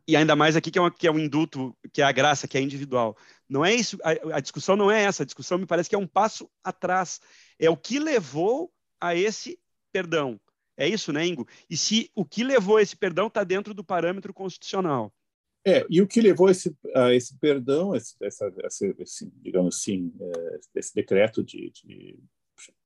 E 0.06 0.16
ainda 0.16 0.36
mais 0.36 0.56
aqui 0.56 0.72
que 0.72 0.78
é, 0.78 0.82
uma, 0.82 0.92
que 0.92 1.08
é 1.08 1.12
um 1.12 1.20
indulto, 1.20 1.76
que 1.94 2.02
é 2.02 2.06
a 2.06 2.12
graça, 2.12 2.48
que 2.48 2.58
é 2.58 2.62
individual. 2.62 3.18
Não 3.48 3.64
é 3.64 3.74
isso. 3.74 3.98
A, 4.04 4.38
a 4.38 4.40
discussão 4.40 4.76
não 4.76 4.92
é 4.92 5.04
essa. 5.04 5.24
A 5.24 5.26
discussão 5.26 5.58
me 5.58 5.66
parece 5.66 5.90
que 5.90 5.96
é 5.96 6.00
um 6.00 6.08
passo 6.08 6.50
atrás. 6.64 7.20
É 7.60 7.70
o 7.70 7.78
que 7.78 8.00
levou 8.00 8.72
a 9.00 9.16
esse 9.16 9.60
perdão. 9.92 10.40
É 10.78 10.88
isso, 10.88 11.12
né, 11.12 11.26
Ingo? 11.26 11.48
E 11.70 11.76
se 11.76 12.12
o 12.14 12.24
que 12.24 12.44
levou 12.44 12.78
a 12.78 12.82
esse 12.82 12.96
perdão 12.96 13.28
está 13.28 13.44
dentro 13.44 13.74
do 13.74 13.84
parâmetro 13.84 14.34
constitucional. 14.34 15.12
É, 15.66 15.86
e 15.90 16.02
o 16.02 16.08
que 16.08 16.22
levou 16.22 16.50
esse, 16.50 16.74
a 16.96 17.14
esse 17.14 17.38
perdão, 17.40 17.94
esse, 17.94 18.16
essa, 18.22 18.50
esse, 19.00 19.30
digamos 19.42 19.76
assim, 19.76 20.14
é, 20.22 20.60
esse 20.76 20.96
decreto 20.96 21.44
de, 21.44 21.72
de 21.72 22.18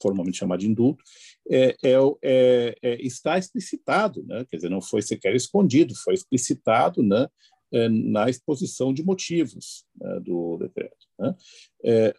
formalmente 0.02 0.38
chamado 0.38 0.60
de 0.60 0.68
indulto, 0.68 1.04
é, 1.50 1.76
é, 1.84 1.96
é, 2.22 2.76
é, 2.82 3.02
está 3.02 3.38
explicitado, 3.38 4.24
né? 4.26 4.46
quer 4.50 4.58
dizer, 4.58 4.70
não 4.70 4.82
foi 4.82 5.02
sequer 5.02 5.36
escondido, 5.36 5.96
foi 5.96 6.14
explicitado 6.14 7.04
né? 7.04 7.28
É, 7.74 7.88
na 7.88 8.30
exposição 8.30 8.94
de 8.94 9.04
motivos 9.04 9.86
né? 9.96 10.20
do 10.20 10.58
decreto. 10.58 11.08
Né? 11.18 11.36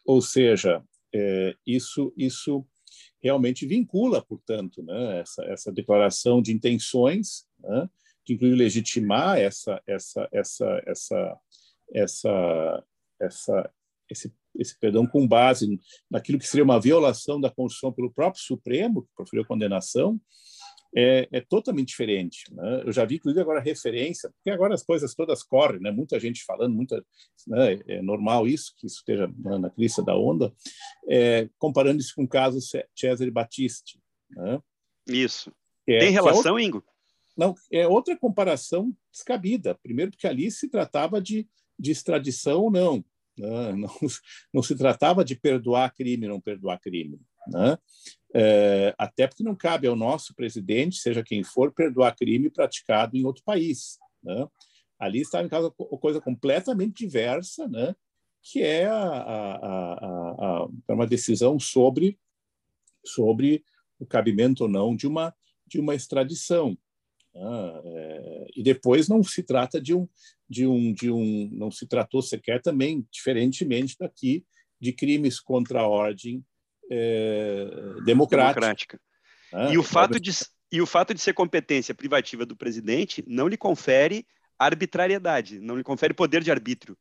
Ou 0.06 0.22
seja, 0.22 0.82
isso, 1.66 2.12
isso 2.16 2.66
realmente 3.22 3.66
vincula, 3.66 4.22
portanto, 4.22 4.82
né, 4.82 5.20
essa, 5.20 5.44
essa 5.44 5.72
declaração 5.72 6.42
de 6.42 6.52
intenções, 6.52 7.46
né, 7.58 7.88
que 8.24 8.34
inclui 8.34 8.54
legitimar 8.54 9.38
essa, 9.38 9.80
essa, 9.86 10.28
essa, 10.32 10.82
essa, 10.86 11.38
essa, 11.94 12.84
essa, 13.20 13.70
esse, 14.10 14.34
esse 14.56 14.78
perdão 14.78 15.06
com 15.06 15.26
base 15.26 15.78
naquilo 16.10 16.38
que 16.38 16.46
seria 16.46 16.64
uma 16.64 16.80
violação 16.80 17.40
da 17.40 17.50
Constituição 17.50 17.92
pelo 17.92 18.12
próprio 18.12 18.42
Supremo, 18.42 19.02
que 19.02 19.14
proferiu 19.14 19.46
condenação, 19.46 20.20
é, 20.94 21.28
é, 21.32 21.40
totalmente 21.40 21.88
diferente. 21.88 22.44
Né? 22.52 22.82
Eu 22.84 22.92
já 22.92 23.04
vi, 23.04 23.16
inclusive, 23.16 23.40
agora 23.40 23.60
referência, 23.60 24.30
porque 24.30 24.50
agora 24.50 24.74
as 24.74 24.82
coisas 24.82 25.14
todas 25.14 25.42
correm, 25.42 25.80
né? 25.80 25.90
muita 25.90 26.20
gente 26.20 26.44
falando, 26.44 26.74
muita, 26.74 27.04
né? 27.46 27.80
é 27.88 28.02
normal 28.02 28.46
isso, 28.46 28.74
que 28.76 28.86
isso 28.86 28.98
esteja 28.98 29.32
na, 29.38 29.58
na 29.58 29.70
crista 29.70 30.02
da 30.02 30.16
onda, 30.16 30.52
é, 31.08 31.48
comparando 31.58 32.00
isso 32.00 32.14
com 32.14 32.24
o 32.24 32.28
caso 32.28 32.58
Cesare 32.94 33.30
Battisti. 33.30 34.00
Né? 34.30 34.60
Isso. 35.08 35.52
É, 35.86 35.98
Tem 35.98 36.10
relação, 36.10 36.52
outra, 36.52 36.62
Ingo? 36.62 36.84
Não, 37.36 37.54
é 37.72 37.86
outra 37.88 38.16
comparação 38.16 38.94
descabida. 39.10 39.74
Primeiro, 39.82 40.10
porque 40.10 40.26
ali 40.26 40.50
se 40.50 40.68
tratava 40.68 41.20
de, 41.20 41.48
de 41.78 41.90
extradição 41.90 42.62
ou 42.62 42.70
não. 42.70 43.04
Né? 43.36 43.72
Não, 43.72 43.90
não 44.52 44.62
se 44.62 44.76
tratava 44.76 45.24
de 45.24 45.34
perdoar 45.34 45.94
crime 45.94 46.28
não 46.28 46.38
perdoar 46.38 46.78
crime. 46.78 47.18
Né? 47.48 47.78
É, 48.34 48.94
até 48.96 49.26
porque 49.26 49.42
não 49.42 49.54
cabe 49.54 49.86
ao 49.86 49.94
nosso 49.94 50.34
presidente, 50.34 50.96
seja 50.96 51.22
quem 51.22 51.42
for, 51.42 51.72
perdoar 51.72 52.16
crime 52.16 52.48
praticado 52.48 53.16
em 53.16 53.24
outro 53.24 53.42
país. 53.44 53.98
Né? 54.22 54.46
Ali 54.98 55.20
está 55.20 55.42
em 55.42 55.48
causa 55.48 55.70
coisa 55.70 56.20
completamente 56.20 56.94
diversa, 56.94 57.68
né? 57.68 57.94
que 58.42 58.62
é 58.62 58.86
a, 58.86 58.96
a, 58.96 60.64
a, 60.64 60.68
uma 60.88 61.06
decisão 61.06 61.58
sobre, 61.60 62.18
sobre 63.04 63.64
o 63.98 64.06
cabimento 64.06 64.64
ou 64.64 64.68
não 64.68 64.96
de 64.96 65.06
uma, 65.06 65.34
de 65.66 65.78
uma 65.78 65.94
extradição. 65.94 66.76
Né? 67.34 67.82
É, 67.84 68.46
e 68.56 68.62
depois 68.62 69.08
não 69.08 69.22
se 69.22 69.42
trata 69.42 69.80
de 69.80 69.94
um, 69.94 70.08
de 70.48 70.66
um, 70.66 70.94
de 70.94 71.10
um, 71.10 71.50
não 71.52 71.70
se 71.70 71.86
tratou 71.86 72.22
sequer 72.22 72.62
também, 72.62 73.06
diferentemente 73.10 73.96
daqui, 73.98 74.44
de 74.80 74.92
crimes 74.92 75.38
contra 75.38 75.82
a 75.82 75.86
ordem 75.86 76.42
é, 76.90 77.64
democrática. 78.04 78.60
democrática. 78.60 79.00
Né? 79.52 79.74
E, 79.74 79.78
o 79.78 79.82
fato 79.82 80.18
de, 80.18 80.30
e 80.70 80.80
o 80.80 80.86
fato 80.86 81.12
de 81.12 81.20
ser 81.20 81.34
competência 81.34 81.94
privativa 81.94 82.46
do 82.46 82.56
presidente 82.56 83.22
não 83.26 83.46
lhe 83.46 83.56
confere 83.56 84.26
arbitrariedade, 84.58 85.60
não 85.60 85.76
lhe 85.76 85.84
confere 85.84 86.14
poder 86.14 86.42
de 86.42 86.50
arbítrio. 86.50 86.96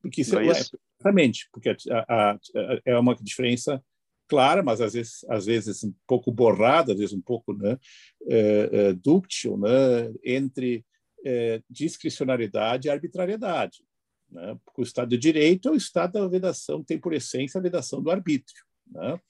Porque 0.00 0.22
isso, 0.22 0.36
é, 0.38 0.46
é 0.46 0.50
isso? 0.50 0.76
exatamente, 0.98 1.48
porque 1.52 1.68
a, 1.68 1.76
a, 2.08 2.32
a, 2.32 2.38
é 2.84 2.98
uma 2.98 3.14
diferença 3.14 3.82
clara, 4.26 4.62
mas 4.62 4.80
às 4.80 4.94
vezes, 4.94 5.24
às 5.28 5.46
vezes 5.46 5.84
um 5.84 5.94
pouco 6.06 6.32
borrada, 6.32 6.92
às 6.92 6.98
vezes 6.98 7.14
um 7.14 7.20
pouco 7.20 7.52
né, 7.52 7.78
é, 8.28 8.70
é, 8.72 8.92
dúctil, 8.94 9.56
né, 9.58 10.12
entre 10.24 10.84
é, 11.24 11.62
discricionariedade 11.70 12.88
e 12.88 12.90
arbitrariedade. 12.90 13.84
Né? 14.30 14.58
Porque 14.64 14.80
o 14.80 14.84
Estado 14.84 15.10
de 15.10 15.18
Direito 15.18 15.68
é 15.68 15.72
o 15.72 15.76
Estado 15.76 16.14
da 16.14 16.26
vedação, 16.26 16.82
tem 16.82 16.98
por 16.98 17.12
essência 17.12 17.58
a 17.58 17.62
vedação 17.62 18.02
do 18.02 18.10
arbítrio 18.10 18.64
né? 18.92 19.20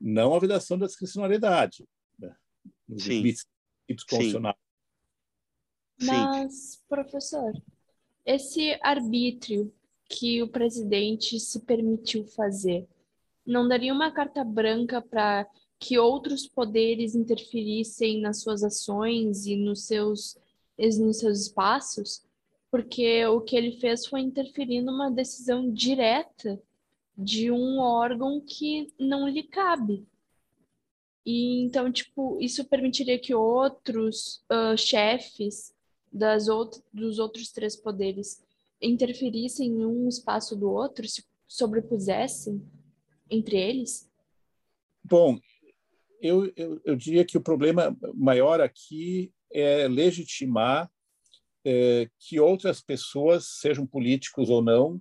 não 0.00 0.34
a 0.34 0.38
vedação 0.38 0.78
da 0.78 0.86
discricionariedade, 0.86 1.88
né? 2.18 2.34
Sim. 5.98 6.06
Mas, 6.06 6.82
professor, 6.88 7.52
esse 8.26 8.78
arbítrio 8.82 9.72
que 10.08 10.42
o 10.42 10.48
presidente 10.48 11.40
se 11.40 11.60
permitiu 11.60 12.26
fazer 12.26 12.86
não 13.46 13.66
daria 13.66 13.92
uma 13.92 14.10
carta 14.10 14.44
branca 14.44 15.00
para 15.00 15.46
que 15.78 15.98
outros 15.98 16.46
poderes 16.46 17.14
interferissem 17.14 18.20
nas 18.20 18.40
suas 18.40 18.62
ações 18.62 19.46
e 19.46 19.56
nos 19.56 19.86
seus, 19.86 20.36
nos 20.78 21.18
seus 21.18 21.40
espaços? 21.40 22.24
Porque 22.70 23.24
o 23.26 23.40
que 23.40 23.56
ele 23.56 23.78
fez 23.78 24.06
foi 24.06 24.20
interferir 24.20 24.82
numa 24.82 25.10
decisão 25.10 25.70
direta 25.70 26.60
de 27.16 27.50
um 27.50 27.78
órgão 27.78 28.40
que 28.40 28.92
não 28.98 29.28
lhe 29.28 29.42
cabe. 29.42 30.06
E 31.24 31.62
então, 31.62 31.90
tipo, 31.90 32.38
isso 32.40 32.64
permitiria 32.64 33.18
que 33.18 33.34
outros 33.34 34.44
uh, 34.50 34.76
chefes 34.76 35.74
das 36.12 36.48
out 36.48 36.80
dos 36.92 37.18
outros 37.18 37.50
três 37.50 37.74
poderes 37.74 38.44
interferissem 38.80 39.68
em 39.68 39.86
um 39.86 40.08
espaço 40.08 40.54
do 40.54 40.70
outro, 40.70 41.08
se 41.08 41.24
sobrepusessem 41.48 42.62
entre 43.30 43.56
eles? 43.56 44.10
Bom, 45.02 45.38
eu, 46.20 46.52
eu, 46.56 46.80
eu 46.84 46.96
diria 46.96 47.24
que 47.24 47.38
o 47.38 47.42
problema 47.42 47.96
maior 48.14 48.60
aqui 48.60 49.32
é 49.52 49.88
legitimar 49.88 50.90
é, 51.64 52.08
que 52.18 52.38
outras 52.38 52.80
pessoas, 52.80 53.46
sejam 53.60 53.86
políticos 53.86 54.50
ou 54.50 54.62
não, 54.62 55.00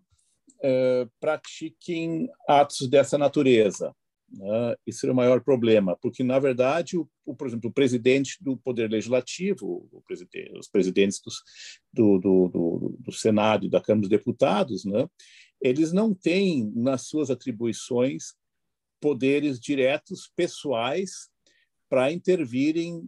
é, 0.64 1.08
pratiquem 1.20 2.30
atos 2.48 2.88
dessa 2.88 3.18
natureza. 3.18 3.94
Né? 4.32 4.76
Esse 4.88 5.08
é 5.08 5.12
o 5.12 5.16
maior 5.16 5.42
problema, 5.42 5.96
porque, 6.02 6.24
na 6.24 6.40
verdade, 6.40 6.98
o, 6.98 7.08
o 7.26 7.36
por 7.36 7.48
exemplo, 7.48 7.70
o 7.70 7.74
presidente 7.74 8.38
do 8.42 8.58
Poder 8.58 8.90
Legislativo, 8.90 9.88
presidente, 10.08 10.58
os 10.58 10.68
presidentes 10.68 11.22
dos, 11.24 11.36
do, 11.92 12.18
do, 12.18 12.48
do, 12.50 12.98
do, 13.00 13.12
Senado 13.12 13.66
e 13.66 13.70
da 13.70 13.82
Câmara 13.82 14.02
dos 14.02 14.10
Deputados, 14.10 14.86
né? 14.86 15.08
eles 15.62 15.94
não 15.94 16.14
têm 16.14 16.72
nas 16.76 17.04
suas 17.04 17.30
atribuições 17.30 18.34
poderes 19.00 19.60
diretos 19.60 20.32
pessoais 20.36 21.30
para 21.90 22.12
intervirem 22.12 23.02
eh, 23.02 23.08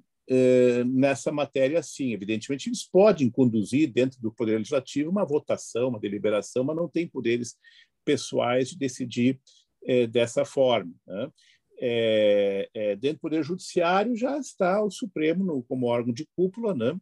nessa 0.86 1.32
matéria, 1.32 1.82
sim. 1.84 2.14
Evidentemente, 2.14 2.70
eles 2.70 2.84
podem 2.84 3.30
conduzir 3.30 3.92
dentro 3.92 4.20
do 4.22 4.32
Poder 4.32 4.58
Legislativo 4.58 5.10
uma 5.10 5.26
votação, 5.26 5.90
uma 5.90 6.00
deliberação, 6.00 6.64
mas 6.64 6.76
não 6.76 6.90
têm 6.90 7.08
poderes 7.08 7.56
pessoais 8.04 8.70
de 8.70 8.78
decidir 8.78 9.40
é, 9.84 10.08
dessa 10.08 10.46
forma. 10.46 10.94
Né? 11.06 11.32
É, 11.80 12.96
dentro 12.96 13.18
do 13.18 13.22
Poder 13.22 13.44
Judiciário 13.44 14.16
já 14.16 14.38
está 14.38 14.84
o 14.84 14.90
Supremo 14.90 15.64
como 15.68 15.88
órgão 15.88 16.14
de 16.14 16.26
cúpula, 16.36 16.74
né? 16.74 16.98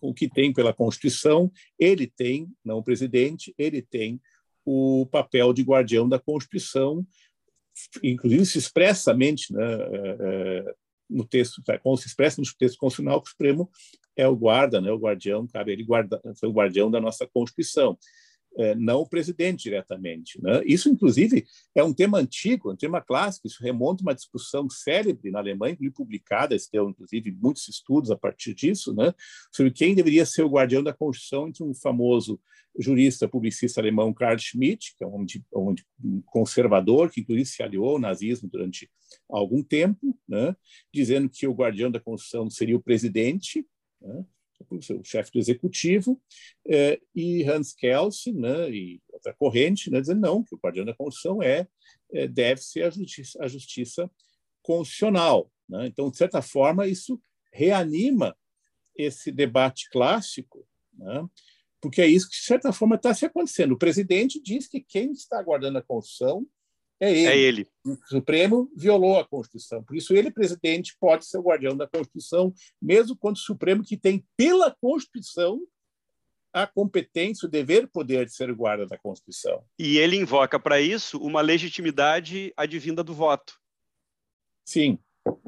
o 0.00 0.12
que 0.12 0.28
tem 0.28 0.52
pela 0.52 0.74
Constituição, 0.74 1.50
ele 1.78 2.06
tem, 2.06 2.50
não 2.62 2.78
o 2.78 2.82
presidente, 2.82 3.54
ele 3.56 3.80
tem 3.80 4.20
o 4.64 5.06
papel 5.10 5.52
de 5.52 5.62
guardião 5.62 6.08
da 6.08 6.18
Constituição, 6.18 7.06
inclusive 8.02 8.44
se 8.44 8.58
expressamente 8.58 9.52
né, 9.52 9.62
no 11.08 11.24
texto, 11.24 11.62
como 11.82 11.96
se 11.96 12.06
expressa 12.06 12.40
no 12.40 12.46
texto 12.58 12.78
constitucional, 12.78 13.20
que 13.20 13.28
o 13.28 13.30
Supremo 13.30 13.70
é 14.16 14.26
o 14.26 14.36
guarda, 14.36 14.80
né, 14.80 14.90
o 14.90 14.98
guardião, 14.98 15.46
cabe 15.46 15.72
ele 15.72 15.84
guarda, 15.84 16.20
foi 16.38 16.48
o 16.48 16.52
guardião 16.52 16.90
da 16.90 17.00
nossa 17.00 17.26
Constituição. 17.26 17.98
É, 18.56 18.74
não 18.74 19.00
o 19.00 19.08
presidente 19.08 19.64
diretamente. 19.64 20.40
Né? 20.40 20.62
Isso, 20.64 20.88
inclusive, 20.88 21.44
é 21.74 21.82
um 21.82 21.92
tema 21.92 22.18
antigo, 22.18 22.72
um 22.72 22.76
tema 22.76 23.00
clássico, 23.00 23.46
isso 23.46 23.62
remonta 23.62 24.02
a 24.02 24.06
uma 24.06 24.14
discussão 24.14 24.68
célebre 24.70 25.30
na 25.30 25.40
Alemanha, 25.40 25.76
publicada, 25.94 26.56
deu, 26.72 26.88
inclusive, 26.88 27.32
muitos 27.32 27.68
estudos 27.68 28.10
a 28.10 28.16
partir 28.16 28.54
disso, 28.54 28.94
né? 28.94 29.12
sobre 29.52 29.72
quem 29.72 29.94
deveria 29.94 30.24
ser 30.24 30.42
o 30.42 30.48
guardião 30.48 30.82
da 30.82 30.92
Constituição 30.92 31.48
entre 31.48 31.64
um 31.64 31.74
famoso 31.74 32.40
jurista 32.78 33.28
publicista 33.28 33.80
alemão 33.80 34.12
Karl 34.12 34.38
Schmitt, 34.38 34.94
que 34.96 35.04
é 35.04 35.06
um, 35.06 35.24
um 36.02 36.22
conservador, 36.26 37.10
que 37.10 37.20
inclusive 37.20 37.46
se 37.46 37.62
aliou 37.62 37.90
ao 37.90 37.98
nazismo 37.98 38.48
durante 38.48 38.90
algum 39.28 39.62
tempo, 39.62 40.18
né? 40.28 40.54
dizendo 40.92 41.28
que 41.28 41.46
o 41.46 41.54
guardião 41.54 41.90
da 41.90 42.00
Constituição 42.00 42.50
seria 42.50 42.76
o 42.76 42.82
presidente, 42.82 43.66
né? 44.00 44.24
O 44.70 45.04
chefe 45.04 45.32
do 45.32 45.38
executivo, 45.38 46.20
eh, 46.66 47.00
e 47.14 47.44
Hans 47.44 47.74
Kelsen, 47.74 48.34
né, 48.34 48.70
e 48.70 49.00
outra 49.12 49.34
corrente, 49.34 49.90
né, 49.90 50.00
dizendo 50.00 50.20
não, 50.20 50.42
que 50.42 50.54
o 50.54 50.58
guardião 50.58 50.84
da 50.84 50.94
Constituição 50.94 51.42
é, 51.42 51.66
é 52.12 52.26
deve 52.26 52.60
ser 52.60 52.84
a 52.84 52.90
justiça, 52.90 53.38
a 53.42 53.48
justiça 53.48 54.10
constitucional. 54.62 55.50
Né? 55.68 55.86
Então, 55.86 56.10
de 56.10 56.16
certa 56.16 56.40
forma, 56.42 56.86
isso 56.86 57.20
reanima 57.52 58.36
esse 58.96 59.30
debate 59.30 59.88
clássico, 59.90 60.66
né? 60.92 61.26
porque 61.80 62.00
é 62.00 62.06
isso 62.06 62.28
que, 62.28 62.36
de 62.36 62.42
certa 62.42 62.72
forma, 62.72 62.96
está 62.96 63.12
se 63.12 63.26
acontecendo. 63.26 63.72
O 63.72 63.78
presidente 63.78 64.40
diz 64.40 64.66
que 64.66 64.80
quem 64.80 65.12
está 65.12 65.42
guardando 65.42 65.78
a 65.78 65.82
Constituição 65.82 66.46
é 67.00 67.10
ele. 67.10 67.26
É 67.26 67.38
ele. 67.38 67.68
O 67.84 67.96
Supremo 68.06 68.70
violou 68.76 69.18
a 69.18 69.26
Constituição. 69.26 69.82
Por 69.82 69.96
isso, 69.96 70.14
ele, 70.14 70.30
presidente, 70.30 70.96
pode 70.98 71.26
ser 71.26 71.38
o 71.38 71.42
guardião 71.42 71.76
da 71.76 71.86
Constituição, 71.86 72.52
mesmo 72.80 73.16
quando 73.16 73.36
o 73.36 73.40
Supremo, 73.40 73.82
que 73.82 73.96
tem 73.96 74.24
pela 74.36 74.74
Constituição 74.80 75.60
a 76.52 76.68
competência, 76.68 77.48
o 77.48 77.50
dever, 77.50 77.88
poder 77.88 78.24
de 78.24 78.32
ser 78.32 78.48
o 78.48 78.54
guarda 78.54 78.86
da 78.86 78.96
Constituição. 78.96 79.64
E 79.76 79.98
ele 79.98 80.16
invoca 80.16 80.58
para 80.58 80.80
isso 80.80 81.18
uma 81.18 81.40
legitimidade 81.40 82.52
advinda 82.56 83.02
do 83.02 83.12
voto. 83.12 83.58
Sim, 84.64 84.96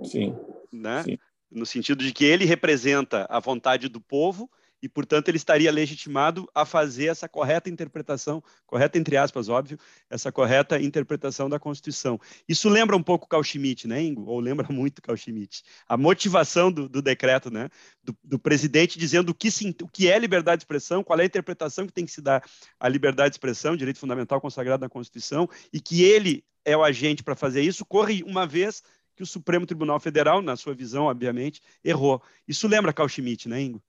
sim. 0.02 0.34
Né? 0.72 1.04
sim. 1.04 1.18
No 1.48 1.64
sentido 1.64 2.02
de 2.02 2.12
que 2.12 2.24
ele 2.24 2.44
representa 2.44 3.24
a 3.30 3.38
vontade 3.38 3.88
do 3.88 4.00
povo 4.00 4.50
e, 4.82 4.88
portanto, 4.88 5.28
ele 5.28 5.36
estaria 5.36 5.70
legitimado 5.72 6.48
a 6.54 6.64
fazer 6.64 7.06
essa 7.06 7.28
correta 7.28 7.70
interpretação, 7.70 8.42
correta 8.66 8.98
entre 8.98 9.16
aspas, 9.16 9.48
óbvio, 9.48 9.78
essa 10.10 10.30
correta 10.30 10.80
interpretação 10.80 11.48
da 11.48 11.58
Constituição. 11.58 12.20
Isso 12.48 12.68
lembra 12.68 12.96
um 12.96 13.02
pouco 13.02 13.26
Carl 13.26 13.42
Schmitt, 13.42 13.88
né, 13.88 14.02
Ingo? 14.02 14.24
Ou 14.26 14.38
lembra 14.38 14.66
muito 14.72 15.00
Carl 15.00 15.16
Schmitt. 15.16 15.62
A 15.88 15.96
motivação 15.96 16.70
do, 16.70 16.88
do 16.88 17.00
decreto, 17.00 17.50
né, 17.50 17.68
do, 18.02 18.16
do, 18.22 18.38
presidente 18.38 18.98
dizendo 18.98 19.30
o 19.30 19.34
que, 19.34 19.50
se, 19.50 19.74
o 19.82 19.88
que 19.88 20.08
é 20.08 20.18
liberdade 20.18 20.60
de 20.60 20.64
expressão, 20.64 21.02
qual 21.02 21.18
é 21.18 21.22
a 21.22 21.26
interpretação 21.26 21.86
que 21.86 21.92
tem 21.92 22.04
que 22.04 22.12
se 22.12 22.20
dar 22.20 22.42
à 22.78 22.88
liberdade 22.88 23.30
de 23.30 23.34
expressão, 23.34 23.76
direito 23.76 23.98
fundamental 23.98 24.40
consagrado 24.40 24.82
na 24.82 24.88
Constituição, 24.88 25.48
e 25.72 25.80
que 25.80 26.02
ele 26.02 26.44
é 26.64 26.76
o 26.76 26.84
agente 26.84 27.22
para 27.22 27.34
fazer 27.34 27.62
isso, 27.62 27.84
corre 27.86 28.22
uma 28.24 28.46
vez 28.46 28.82
que 29.16 29.22
o 29.22 29.26
Supremo 29.26 29.64
Tribunal 29.64 29.98
Federal, 29.98 30.42
na 30.42 30.56
sua 30.56 30.74
visão, 30.74 31.04
obviamente, 31.04 31.62
errou. 31.82 32.22
Isso 32.46 32.68
lembra 32.68 32.92
Carl 32.92 33.08
Schmitt, 33.08 33.48
né, 33.48 33.62
Ingo? 33.62 33.82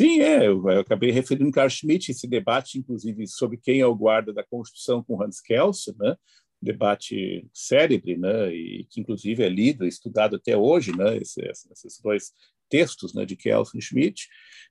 Sim, 0.00 0.20
é, 0.20 0.46
eu, 0.46 0.62
eu 0.70 0.80
acabei 0.80 1.10
referindo 1.10 1.50
Carl 1.50 1.68
Schmitt, 1.68 2.12
esse 2.12 2.28
debate, 2.28 2.78
inclusive, 2.78 3.26
sobre 3.26 3.56
quem 3.56 3.80
é 3.80 3.86
o 3.86 3.96
guarda 3.96 4.32
da 4.32 4.44
Constituição 4.44 5.02
com 5.02 5.20
Hans 5.20 5.40
Kelsen, 5.40 5.94
né? 5.98 6.14
debate 6.62 7.48
célebre, 7.52 8.16
né? 8.16 8.52
e 8.54 8.86
que, 8.90 9.00
inclusive, 9.00 9.42
é 9.42 9.48
lido, 9.48 9.86
estudado 9.86 10.36
até 10.36 10.56
hoje, 10.56 10.96
né? 10.96 11.16
Esse, 11.16 11.40
esses 11.40 12.00
dois 12.00 12.32
textos 12.68 13.12
né, 13.14 13.24
de 13.24 13.34
Kelsen 13.34 13.78
e 13.78 13.82
Schmitt, 13.82 14.28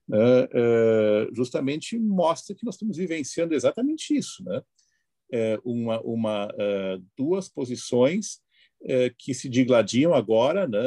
né? 0.08 0.48
é, 0.54 1.28
justamente 1.34 1.98
mostra 2.00 2.56
que 2.56 2.66
nós 2.66 2.76
estamos 2.76 2.96
vivenciando 2.96 3.54
exatamente 3.54 4.16
isso, 4.16 4.44
né? 4.46 4.62
É 5.30 5.60
uma, 5.66 6.00
uma, 6.04 6.46
uh, 6.46 7.06
duas 7.18 7.50
posições 7.50 8.36
uh, 8.84 9.14
que 9.18 9.34
se 9.34 9.50
digladiam 9.50 10.14
agora, 10.14 10.66
né? 10.66 10.80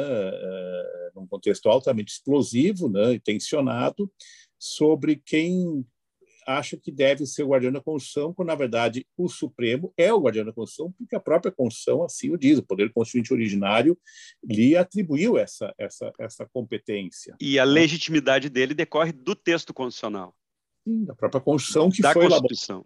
Num 1.15 1.27
contexto 1.27 1.69
altamente 1.69 2.13
explosivo 2.13 2.89
né, 2.89 3.13
e 3.13 3.19
tensionado, 3.19 4.11
sobre 4.57 5.15
quem 5.15 5.85
acha 6.45 6.77
que 6.77 6.91
deve 6.91 7.25
ser 7.25 7.43
o 7.43 7.49
guardião 7.49 7.71
da 7.71 7.81
Constituição, 7.81 8.33
quando, 8.33 8.47
na 8.47 8.55
verdade, 8.55 9.05
o 9.17 9.29
Supremo 9.29 9.93
é 9.95 10.13
o 10.13 10.19
guardião 10.19 10.45
da 10.45 10.53
Constituição, 10.53 10.93
porque 10.97 11.15
a 11.15 11.19
própria 11.19 11.51
Constituição 11.51 12.03
assim 12.03 12.31
o 12.31 12.37
diz. 12.37 12.57
O 12.57 12.63
Poder 12.63 12.91
Constituinte 12.91 13.33
originário 13.33 13.97
lhe 14.43 14.75
atribuiu 14.75 15.37
essa, 15.37 15.73
essa, 15.77 16.11
essa 16.19 16.45
competência. 16.51 17.35
E 17.39 17.59
a 17.59 17.63
legitimidade 17.63 18.49
dele 18.49 18.73
decorre 18.73 19.11
do 19.11 19.35
texto 19.35 19.73
constitucional. 19.73 20.35
Sim, 20.83 21.05
da 21.05 21.15
própria 21.15 21.41
Constituição, 21.41 21.91
que 21.91 22.01
da 22.01 22.13
foi 22.13 22.27
Constituição 22.27 22.85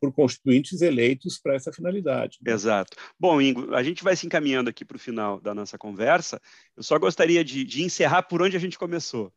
por 0.00 0.12
constituintes 0.12 0.82
eleitos 0.82 1.38
para 1.38 1.54
essa 1.54 1.72
finalidade. 1.72 2.38
Né? 2.42 2.52
Exato. 2.52 2.96
Bom, 3.18 3.40
Ingo, 3.40 3.74
a 3.74 3.82
gente 3.82 4.04
vai 4.04 4.14
se 4.14 4.26
encaminhando 4.26 4.70
aqui 4.70 4.84
para 4.84 4.96
o 4.96 5.00
final 5.00 5.40
da 5.40 5.54
nossa 5.54 5.78
conversa. 5.78 6.40
Eu 6.76 6.82
só 6.82 6.98
gostaria 6.98 7.44
de, 7.44 7.64
de 7.64 7.82
encerrar 7.82 8.22
por 8.22 8.42
onde 8.42 8.56
a 8.56 8.60
gente 8.60 8.78
começou, 8.78 9.32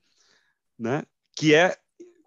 né? 0.78 1.04
que 1.36 1.54
é 1.54 1.78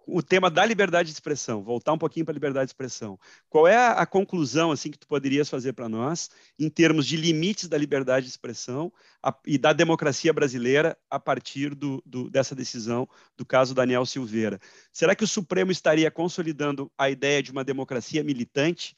o 0.05 0.21
tema 0.21 0.49
da 0.49 0.65
liberdade 0.65 1.07
de 1.07 1.13
expressão, 1.13 1.63
voltar 1.63 1.93
um 1.93 1.97
pouquinho 1.97 2.25
para 2.25 2.33
a 2.33 2.35
liberdade 2.35 2.67
de 2.67 2.71
expressão. 2.71 3.19
Qual 3.49 3.67
é 3.67 3.75
a, 3.75 3.91
a 3.91 4.05
conclusão 4.05 4.71
assim 4.71 4.91
que 4.91 4.97
tu 4.97 5.07
poderias 5.07 5.49
fazer 5.49 5.73
para 5.73 5.89
nós 5.89 6.29
em 6.59 6.69
termos 6.69 7.05
de 7.05 7.15
limites 7.15 7.67
da 7.67 7.77
liberdade 7.77 8.25
de 8.25 8.31
expressão 8.31 8.91
a, 9.21 9.35
e 9.45 9.57
da 9.57 9.73
democracia 9.73 10.33
brasileira 10.33 10.97
a 11.09 11.19
partir 11.19 11.73
do, 11.75 12.01
do, 12.05 12.29
dessa 12.29 12.55
decisão 12.55 13.07
do 13.37 13.45
caso 13.45 13.73
Daniel 13.73 14.05
Silveira? 14.05 14.59
Será 14.91 15.15
que 15.15 15.23
o 15.23 15.27
Supremo 15.27 15.71
estaria 15.71 16.11
consolidando 16.11 16.91
a 16.97 17.09
ideia 17.09 17.41
de 17.41 17.51
uma 17.51 17.63
democracia 17.63 18.23
militante 18.23 18.97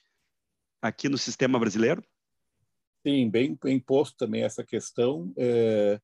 aqui 0.81 1.07
no 1.07 1.17
sistema 1.17 1.59
brasileiro? 1.59 2.03
Sim, 3.05 3.29
bem, 3.29 3.57
bem 3.61 3.79
posto 3.79 4.17
também 4.17 4.43
essa 4.43 4.63
questão. 4.63 5.31
É, 5.37 5.99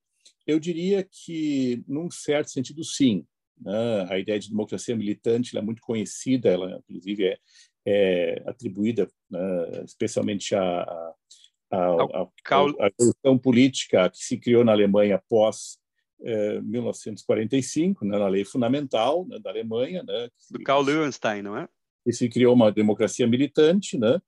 eu 0.46 0.60
diria 0.60 1.04
que, 1.04 1.84
num 1.88 2.12
certo 2.12 2.52
sentido, 2.52 2.84
sim 2.84 3.26
Né? 3.62 4.08
A 4.10 4.18
ideia 4.18 4.40
de 4.40 4.50
democracia 4.50 4.96
militante 4.96 5.58
é 5.58 5.62
muito 5.62 5.82
conhecida, 5.82 6.50
ela 6.50 6.82
inclusive 6.90 7.26
é, 7.26 7.38
é 7.86 8.44
atribuída 8.46 9.08
né, 9.30 9.84
especialmente 9.86 10.56
à, 10.56 11.14
à, 11.72 11.96
à, 13.24 13.38
política 13.42 14.10
que 14.10 14.18
se 14.18 14.38
criou 14.38 14.64
na 14.64 14.72
Alemanha 14.72 15.16
após 15.16 15.80
1945, 16.64 18.06
né, 18.06 18.18
na 18.18 18.28
lei 18.28 18.46
fundamental 18.46 19.26
né, 19.28 19.40
da 19.40 19.50
Alemanha. 19.50 20.04
Né, 20.04 20.30
Do 20.52 20.62
Karl 20.64 20.84
Löwenstein, 20.84 21.42
não 21.42 21.58
é? 21.58 21.68
E 22.06 22.14
se 22.14 22.30
criou 22.30 22.54
uma 22.54 22.72
democracia 22.72 23.28
militante, 23.28 23.98
né? 23.98 24.20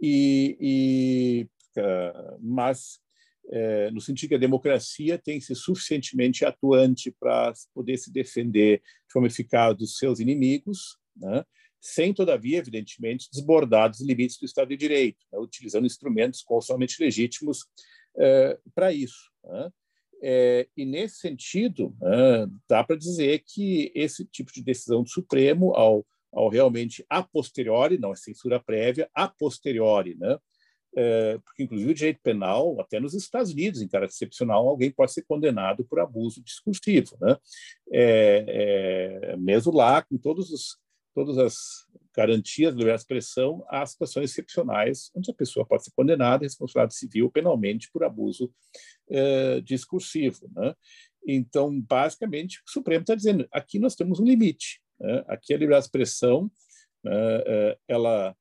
E, 0.00 0.56
e 0.60 1.80
uh, 1.80 2.38
mas 2.40 3.01
é, 3.50 3.90
no 3.90 4.00
sentido 4.00 4.30
que 4.30 4.34
a 4.36 4.38
democracia 4.38 5.18
tem 5.18 5.38
que 5.38 5.44
ser 5.44 5.54
suficientemente 5.54 6.44
atuante 6.44 7.10
para 7.10 7.52
poder 7.74 7.96
se 7.96 8.12
defender 8.12 8.78
de 8.78 9.12
forma 9.12 9.28
eficaz 9.28 9.76
dos 9.76 9.98
seus 9.98 10.20
inimigos, 10.20 10.98
né? 11.16 11.44
sem, 11.80 12.14
todavia, 12.14 12.58
evidentemente, 12.58 13.28
desbordar 13.32 13.90
dos 13.90 14.00
limites 14.00 14.38
do 14.38 14.46
Estado 14.46 14.68
de 14.68 14.76
Direito, 14.76 15.26
né? 15.32 15.38
utilizando 15.38 15.86
instrumentos 15.86 16.42
constitucionalmente 16.42 17.02
legítimos 17.02 17.66
é, 18.16 18.58
para 18.74 18.92
isso. 18.92 19.30
Né? 19.44 19.70
É, 20.22 20.68
e, 20.76 20.84
nesse 20.84 21.16
sentido, 21.16 21.96
né, 22.00 22.46
dá 22.68 22.84
para 22.84 22.96
dizer 22.96 23.42
que 23.44 23.90
esse 23.92 24.24
tipo 24.24 24.52
de 24.52 24.62
decisão 24.62 25.02
do 25.02 25.08
Supremo, 25.08 25.74
ao, 25.74 26.06
ao 26.32 26.48
realmente 26.48 27.04
a 27.10 27.24
posteriori, 27.24 27.98
não 27.98 28.12
é 28.12 28.16
censura 28.16 28.60
prévia, 28.60 29.10
a 29.12 29.26
posteriori, 29.26 30.14
né, 30.14 30.38
é, 30.94 31.38
porque 31.38 31.62
inclusive 31.62 31.90
o 31.90 31.94
direito 31.94 32.20
penal, 32.22 32.78
até 32.80 33.00
nos 33.00 33.14
Estados 33.14 33.52
Unidos, 33.52 33.80
em 33.80 33.88
caráter 33.88 34.12
excepcional, 34.12 34.68
alguém 34.68 34.90
pode 34.90 35.12
ser 35.12 35.22
condenado 35.22 35.84
por 35.84 35.98
abuso 36.00 36.42
discursivo, 36.42 37.16
né? 37.20 37.36
É, 37.90 39.30
é, 39.32 39.36
mesmo 39.36 39.72
lá, 39.72 40.02
com 40.02 40.18
todos 40.18 40.50
os, 40.50 40.78
todas 41.14 41.38
as 41.38 41.56
garantias 42.14 42.72
de 42.72 42.78
liberdade 42.78 42.98
de 42.98 43.04
expressão, 43.04 43.64
há 43.68 43.86
situações 43.86 44.30
excepcionais 44.30 45.10
onde 45.14 45.30
a 45.30 45.34
pessoa 45.34 45.64
pode 45.64 45.84
ser 45.84 45.92
condenada, 45.92 46.44
responsabilidade 46.44 46.94
civil 46.94 47.30
penalmente 47.30 47.90
por 47.90 48.04
abuso 48.04 48.52
discursivo, 49.64 50.50
né? 50.54 50.74
Então, 51.26 51.80
basicamente, 51.80 52.58
o 52.66 52.70
Supremo 52.70 53.02
está 53.02 53.14
dizendo: 53.14 53.46
aqui 53.52 53.78
nós 53.78 53.94
temos 53.94 54.18
um 54.18 54.24
limite. 54.24 54.82
Né? 54.98 55.24
Aqui 55.28 55.54
a 55.54 55.56
liberdade 55.56 55.84
de 55.84 55.86
expressão, 55.86 56.50
né? 57.04 57.76
Ela 57.86 58.36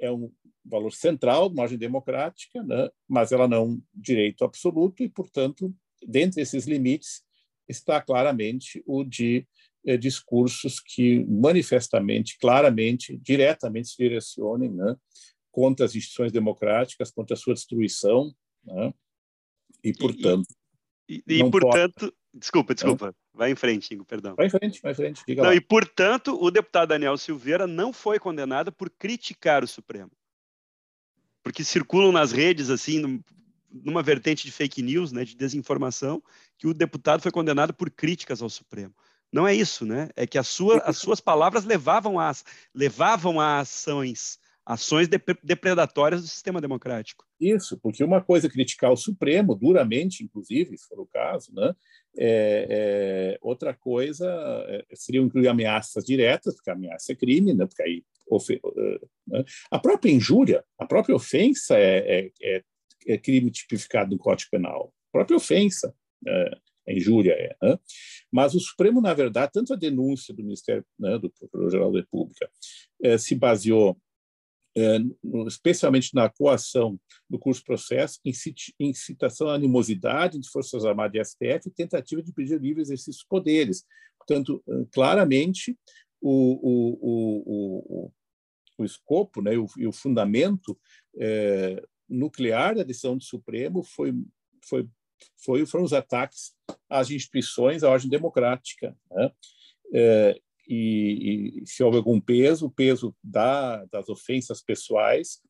é 0.00 0.10
um 0.10 0.30
valor 0.64 0.92
central 0.92 1.52
margem 1.52 1.76
democrática, 1.76 2.62
né? 2.62 2.88
mas 3.06 3.32
ela 3.32 3.46
não 3.46 3.80
direito 3.92 4.44
absoluto 4.44 5.02
e, 5.02 5.08
portanto, 5.08 5.74
dentre 6.06 6.40
esses 6.40 6.66
limites 6.66 7.22
está 7.68 8.00
claramente 8.00 8.82
o 8.86 9.04
de 9.04 9.46
eh, 9.86 9.96
discursos 9.96 10.80
que 10.80 11.24
manifestamente, 11.26 12.38
claramente, 12.38 13.16
diretamente 13.18 13.88
se 13.88 13.96
direcionem 13.98 14.70
né? 14.70 14.96
contra 15.50 15.84
as 15.84 15.94
instituições 15.94 16.32
democráticas, 16.32 17.10
contra 17.10 17.34
a 17.34 17.38
sua 17.38 17.54
destruição, 17.54 18.34
né? 18.64 18.92
e, 19.82 19.92
portanto... 19.92 20.46
E, 21.08 21.22
e, 21.28 21.34
e 21.40 21.50
portanto... 21.50 22.00
Pode... 22.00 22.14
Desculpa, 22.36 22.74
desculpa. 22.74 23.14
Vai 23.32 23.52
em 23.52 23.54
frente, 23.54 23.94
Ingo, 23.94 24.04
perdão. 24.04 24.34
Vai 24.34 24.46
em 24.46 24.50
frente, 24.50 24.82
vai 24.82 24.90
em 24.90 24.94
frente. 24.96 25.22
Diga 25.24 25.42
não, 25.42 25.50
lá. 25.50 25.54
E, 25.54 25.60
portanto, 25.60 26.36
o 26.42 26.50
deputado 26.50 26.88
Daniel 26.88 27.16
Silveira 27.16 27.64
não 27.64 27.92
foi 27.92 28.18
condenado 28.18 28.72
por 28.72 28.90
criticar 28.90 29.62
o 29.62 29.68
Supremo 29.68 30.10
porque 31.44 31.62
circulam 31.62 32.10
nas 32.10 32.32
redes, 32.32 32.70
assim, 32.70 33.22
numa 33.70 34.02
vertente 34.02 34.46
de 34.46 34.50
fake 34.50 34.82
news, 34.82 35.12
né, 35.12 35.24
de 35.24 35.36
desinformação, 35.36 36.22
que 36.58 36.66
o 36.66 36.72
deputado 36.72 37.20
foi 37.20 37.30
condenado 37.30 37.74
por 37.74 37.90
críticas 37.90 38.40
ao 38.40 38.48
Supremo. 38.48 38.94
Não 39.30 39.46
é 39.46 39.54
isso, 39.54 39.84
né? 39.84 40.08
É 40.16 40.26
que 40.26 40.40
sua, 40.42 40.78
as 40.78 40.96
suas 40.96 41.20
palavras 41.20 41.64
levavam 41.64 42.18
a, 42.18 42.32
levavam 42.72 43.40
a 43.40 43.58
ações, 43.58 44.38
ações 44.64 45.08
depredatórias 45.42 46.22
do 46.22 46.28
sistema 46.28 46.60
democrático. 46.60 47.26
Isso, 47.40 47.78
porque 47.82 48.02
uma 48.04 48.22
coisa 48.22 48.46
é 48.46 48.50
criticar 48.50 48.92
o 48.92 48.96
Supremo, 48.96 49.56
duramente, 49.56 50.22
inclusive, 50.22 50.78
se 50.78 50.86
for 50.86 51.00
o 51.00 51.06
caso, 51.06 51.52
né? 51.52 51.74
É, 52.16 52.66
é, 52.70 53.38
outra 53.42 53.74
coisa 53.74 54.28
é, 54.68 54.84
seria 54.94 55.20
incluir 55.20 55.48
ameaças 55.48 56.04
diretas, 56.04 56.54
porque 56.54 56.70
ameaça 56.70 57.12
é 57.12 57.16
crime, 57.16 57.52
né? 57.52 57.66
porque 57.66 57.82
aí 57.82 58.04
né? 59.26 59.44
a 59.70 59.78
própria 59.78 60.10
injúria, 60.10 60.64
a 60.78 60.86
própria 60.86 61.14
ofensa 61.14 61.78
é, 61.78 62.26
é, 62.26 62.30
é, 62.42 62.64
é 63.06 63.18
crime 63.18 63.50
tipificado 63.50 64.10
no 64.10 64.18
Código 64.18 64.50
Penal. 64.50 64.92
A 65.08 65.12
própria 65.12 65.36
ofensa, 65.36 65.94
é, 66.26 66.58
injúria 66.88 67.32
é. 67.32 67.56
Né? 67.62 67.78
Mas 68.30 68.54
o 68.54 68.60
Supremo, 68.60 69.00
na 69.00 69.14
verdade, 69.14 69.52
tanto 69.52 69.72
a 69.72 69.76
denúncia 69.76 70.34
do 70.34 70.42
Ministério, 70.42 70.84
né, 70.98 71.18
do 71.18 71.30
Procurador-Geral 71.30 71.92
da 71.92 72.00
República, 72.00 72.50
eh, 73.02 73.18
se 73.18 73.34
baseou 73.34 73.96
é, 74.76 74.98
especialmente 75.46 76.12
na 76.14 76.28
coação 76.28 76.98
do 77.30 77.38
curso 77.38 77.62
processo, 77.64 78.18
incitação 78.80 79.48
à 79.48 79.54
animosidade 79.54 80.36
de 80.38 80.50
Forças 80.50 80.84
Armadas 80.84 81.14
e 81.14 81.24
STF 81.24 81.68
e 81.68 81.70
tentativa 81.70 82.20
de 82.20 82.32
pedir 82.32 82.60
livre 82.60 82.82
exercício 82.82 83.12
dos 83.12 83.24
poderes. 83.24 83.84
Portanto, 84.18 84.60
claramente, 84.92 85.78
o, 86.26 86.98
o, 87.02 88.04
o, 88.06 88.12
o, 88.78 88.84
escopo 88.84 89.42
né, 89.42 89.52
e 89.76 89.86
o 89.86 89.92
fundamento 89.92 90.78
é, 91.18 91.82
nuclear 92.08 92.74
da 92.74 92.82
decisão 92.82 93.16
do 93.16 93.22
Supremo 93.22 93.82
foi, 93.82 94.14
foi, 94.64 94.88
foi, 95.36 95.66
foram 95.66 95.84
os 95.84 95.92
ataques 95.92 96.54
às 96.88 97.10
instituições, 97.10 97.84
à 97.84 97.90
ordem 97.90 98.08
democrática. 98.08 98.96
Né? 99.10 99.30
É, 99.92 100.40
e, 100.66 101.60
e, 101.62 101.66
se 101.66 101.84
houve 101.84 101.98
algum 101.98 102.18
peso, 102.18 102.66
o 102.66 102.70
peso 102.70 103.14
da, 103.22 103.84
das 103.86 104.08
ofensas 104.08 104.62
pessoais 104.62 105.42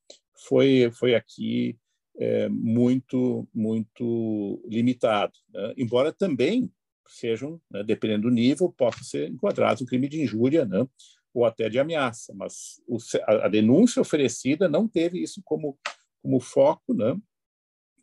foi, 0.49 0.91
foi 0.99 1.15
aqui 1.15 1.79
é, 2.19 2.49
muito, 2.49 3.49
muito 3.55 4.61
limitado. 4.67 5.35
Né? 5.51 5.75
Embora 5.77 6.13
também 6.13 6.69
sejam, 7.07 7.61
né, 7.71 7.83
dependendo 7.83 8.23
do 8.23 8.35
nível, 8.35 8.73
possam 8.73 9.03
ser 9.03 9.29
enquadrados 9.29 9.83
um 9.83 9.87
crime 9.87 10.09
de 10.09 10.23
injúria 10.23 10.65
né? 10.65 10.87
ou 11.33 11.45
até 11.45 11.69
de 11.69 11.79
ameaça. 11.79 12.33
Mas 12.35 12.83
o, 12.87 12.99
a, 13.27 13.47
a, 13.47 13.49
denúncia 13.49 14.01
oferecida 14.01 14.69
não 14.69 14.89
teve 14.89 15.23
isso 15.23 15.43
como, 15.45 15.79
como 16.23 16.41
foco, 16.41 16.95
né? 16.95 17.17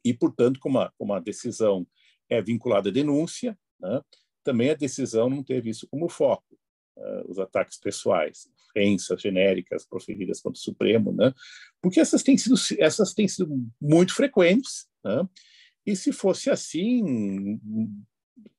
e, 0.04 0.14
portanto, 0.14 0.60
como 0.60 0.80
a, 0.80 0.92
como 0.98 1.14
a 1.14 1.20
decisão 1.20 1.86
é 2.30 2.42
vinculada 2.42 2.90
à 2.90 2.92
denúncia, 2.92 3.58
né? 3.80 4.02
também 4.44 4.70
a 4.72 4.76
decisão 4.76 5.30
não 5.30 5.44
teve 5.44 5.70
isso 5.70 5.88
como 5.88 6.10
foco 6.10 6.58
uh, 6.98 7.30
os 7.32 7.40
ataques 7.40 7.78
pessoais, 7.78 8.50
ofensas 8.70 9.22
genéricas 9.22 9.86
proferidas 9.86 10.42
contra 10.42 10.58
o 10.58 10.62
Supremo, 10.62 11.12
né? 11.12 11.34
Porque 11.82 12.00
essas 12.00 12.24
têm 12.24 12.38
sido 12.38 12.56
essas 12.80 13.14
têm 13.14 13.28
sido 13.28 13.50
muito 13.80 14.14
frequentes, 14.16 14.88
né? 15.04 15.28
E 15.86 15.96
se 15.96 16.12
fosse 16.12 16.50
assim, 16.50 17.60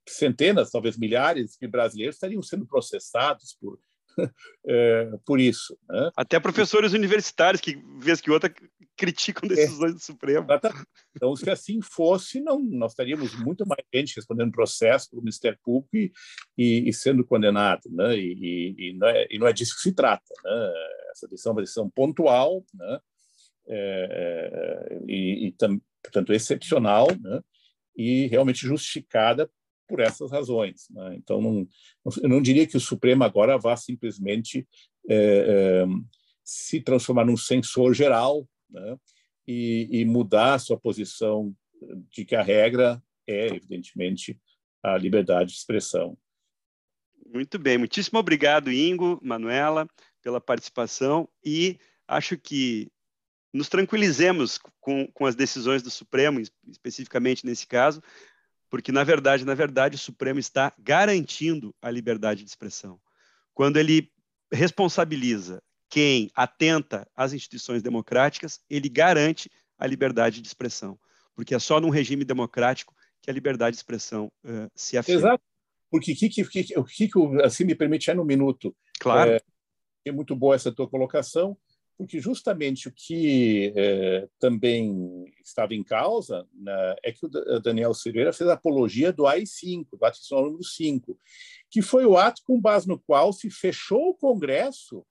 centenas, 0.09 0.71
talvez 0.71 0.99
milhares 0.99 1.57
de 1.61 1.69
brasileiros 1.69 2.17
estariam 2.17 2.43
sendo 2.43 2.67
processados 2.67 3.57
por 3.61 3.79
é, 4.67 5.11
por 5.25 5.41
isso. 5.41 5.79
Né? 5.89 6.11
Até 6.17 6.39
professores 6.39 6.93
universitários 6.93 7.61
que, 7.61 7.77
vez 7.99 8.21
que 8.21 8.31
outra, 8.31 8.53
criticam 8.97 9.47
é. 9.47 9.55
decisões 9.55 9.93
é. 9.93 9.95
do 9.95 10.01
Supremo. 10.01 10.47
Então, 11.15 11.35
se 11.37 11.49
assim 11.51 11.81
fosse, 11.81 12.41
não, 12.41 12.61
nós 12.61 12.93
estaríamos 12.93 13.35
muito 13.39 13.67
mais 13.67 13.83
gente 13.93 14.17
respondendo 14.17 14.53
processo 14.53 15.11
do 15.13 15.19
Ministério 15.19 15.59
Público 15.63 15.97
e, 15.97 16.13
e, 16.57 16.89
e 16.89 16.93
sendo 16.93 17.25
condenado. 17.25 17.83
Né? 17.91 18.17
E, 18.17 18.75
e, 18.79 18.93
não 18.95 19.09
é, 19.09 19.27
e 19.31 19.39
não 19.39 19.47
é 19.47 19.53
disso 19.53 19.77
que 19.77 19.83
se 19.83 19.93
trata. 19.93 20.33
Né? 20.45 20.73
Essa 21.13 21.29
decisão 21.29 21.53
é 21.53 21.55
uma 21.55 21.63
decisão 21.63 21.91
pontual 21.91 22.65
né? 22.75 22.99
É, 23.65 24.09
é, 24.11 24.99
e, 25.07 25.49
e, 25.49 25.55
portanto, 26.03 26.33
excepcional 26.33 27.07
né? 27.21 27.41
e 27.97 28.27
realmente 28.27 28.67
justificada 28.67 29.49
por 29.92 30.00
essas 30.00 30.31
razões. 30.31 30.88
Né? 30.88 31.16
Então, 31.16 31.38
não, 31.42 31.68
eu 32.22 32.28
não 32.31 32.40
diria 32.40 32.66
que 32.66 32.78
o 32.78 32.81
Supremo 32.81 33.24
agora 33.24 33.59
vá 33.59 33.76
simplesmente 33.76 34.66
é, 35.07 35.84
é, 35.84 35.84
se 36.43 36.80
transformar 36.80 37.26
num 37.26 37.36
censor 37.36 37.93
geral 37.93 38.49
né? 38.70 38.97
e, 39.47 39.86
e, 39.90 40.05
mudar 40.07 40.55
a 40.55 40.59
sua 40.59 40.78
posição 40.78 41.55
de 42.11 42.24
que 42.24 42.34
a 42.34 42.43
regra 42.43 43.03
é, 43.26 43.49
evidentemente, 43.49 44.40
a 44.82 44.97
liberdade 44.97 45.51
de 45.51 45.59
expressão. 45.59 46.16
Muito 47.26 47.59
bem, 47.59 47.76
muitíssimo 47.76 48.18
obrigado, 48.18 48.72
Ingo, 48.72 49.20
Manuela, 49.22 49.86
pela 50.22 50.40
participação 50.40 51.28
e 51.45 51.78
acho 52.09 52.38
que 52.38 52.90
nos 53.53 53.68
tranquilizemos 53.68 54.59
com, 54.80 55.07
com 55.12 55.26
as 55.26 55.34
decisões 55.34 55.82
do 55.82 55.90
Supremo, 55.90 56.40
especificamente 56.66 57.45
nesse 57.45 57.66
caso, 57.66 58.03
porque 58.73 58.91
na 58.91 59.05
verdade, 59.05 59.45
na 59.45 59.53
verdade, 59.53 59.97
o 59.97 59.99
Supremo 59.99 60.41
está 60.41 60.73
garantindo 60.79 61.75
a 61.83 61.91
liberdade 61.91 62.43
de 62.43 62.49
expressão. 62.49 62.99
Quando 63.53 63.77
ele 63.77 64.11
responsabiliza 64.51 65.62
quem 65.91 66.31
atenta 66.35 67.07
às 67.14 67.35
instituições 67.35 67.83
democráticas, 67.83 68.61
ele 68.70 68.89
garante 68.89 69.51
a 69.79 69.87
liberdade 69.87 70.41
de 70.41 70.49
expressão, 70.49 70.99
porque 71.35 71.55
é 71.55 71.59
só 71.59 71.79
num 71.83 71.91
regime 71.91 72.25
democrático 72.25 72.95
que 73.20 73.31
a 73.31 73.35
liberdade 73.35 73.73
de 73.73 73.81
expressão 73.81 74.33
uh, 74.43 74.70
se 74.75 74.97
afirma. 74.97 75.20
Exato. 75.20 75.45
porque 75.91 76.14
que, 76.14 76.31
que, 76.31 76.43
que, 76.43 76.79
o 76.79 76.85
que, 76.85 77.09
que 77.09 77.43
assim 77.45 77.64
me 77.64 77.75
permite 77.75 78.11
é 78.11 78.14
no 78.14 78.25
minuto. 78.25 78.75
Claro. 78.99 79.33
É, 79.33 79.41
é 80.07 80.12
muito 80.12 80.35
boa 80.35 80.55
essa 80.55 80.73
tua 80.73 80.89
colocação, 80.89 81.59
porque 82.03 82.18
justamente 82.18 82.88
o 82.88 82.92
que 82.92 83.72
é, 83.76 84.28
também 84.40 85.24
estava 85.44 85.72
em 85.72 85.84
causa 85.84 86.44
né, 86.53 86.96
é 87.05 87.12
que 87.12 87.24
o 87.24 87.61
Daniel 87.61 87.94
Silveira 87.94 88.32
fez 88.32 88.50
apologia 88.50 89.12
do 89.12 89.24
AI-5, 89.24 89.86
do 89.96 90.05
ato 90.05 90.18
número 90.32 90.64
5, 90.64 91.16
que 91.70 91.80
foi 91.80 92.05
o 92.05 92.16
ato 92.16 92.42
com 92.44 92.61
base 92.61 92.88
no 92.88 92.98
qual 92.98 93.32
se 93.32 93.48
fechou 93.50 94.09
o 94.09 94.14
Congresso 94.16 95.07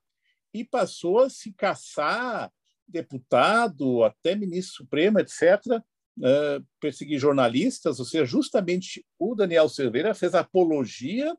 e 0.53 0.65
passou 0.65 1.19
a 1.19 1.29
se 1.29 1.53
caçar 1.53 2.51
deputado, 2.85 4.03
até 4.03 4.35
ministro 4.35 4.83
supremo, 4.83 5.17
etc., 5.17 5.61
uh, 5.77 6.65
perseguir 6.77 7.19
jornalistas, 7.19 7.99
ou 7.99 8.05
seja, 8.05 8.25
justamente 8.25 9.05
o 9.17 9.33
Daniel 9.33 9.69
Silveira 9.69 10.13
fez 10.13 10.35
apologia 10.35 11.33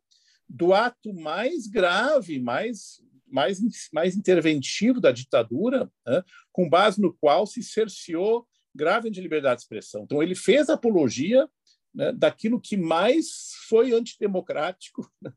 do 0.48 0.72
ato 0.72 1.12
mais 1.12 1.66
grave, 1.66 2.40
mais, 2.40 3.02
mais, 3.32 3.58
mais 3.92 4.16
interventivo 4.16 5.00
da 5.00 5.10
ditadura, 5.10 5.90
uh, 6.06 6.22
com 6.52 6.68
base 6.68 7.00
no 7.00 7.12
qual 7.12 7.46
se 7.46 7.62
cerceou 7.62 8.46
grave 8.74 9.10
de 9.10 9.20
liberdade 9.20 9.56
de 9.56 9.62
expressão. 9.62 10.02
Então, 10.04 10.22
ele 10.22 10.34
fez 10.34 10.68
apologia 10.68 11.48
né, 11.94 12.12
daquilo 12.12 12.60
que 12.60 12.76
mais 12.76 13.52
foi 13.68 13.92
antidemocrático 13.92 15.10
né, 15.20 15.32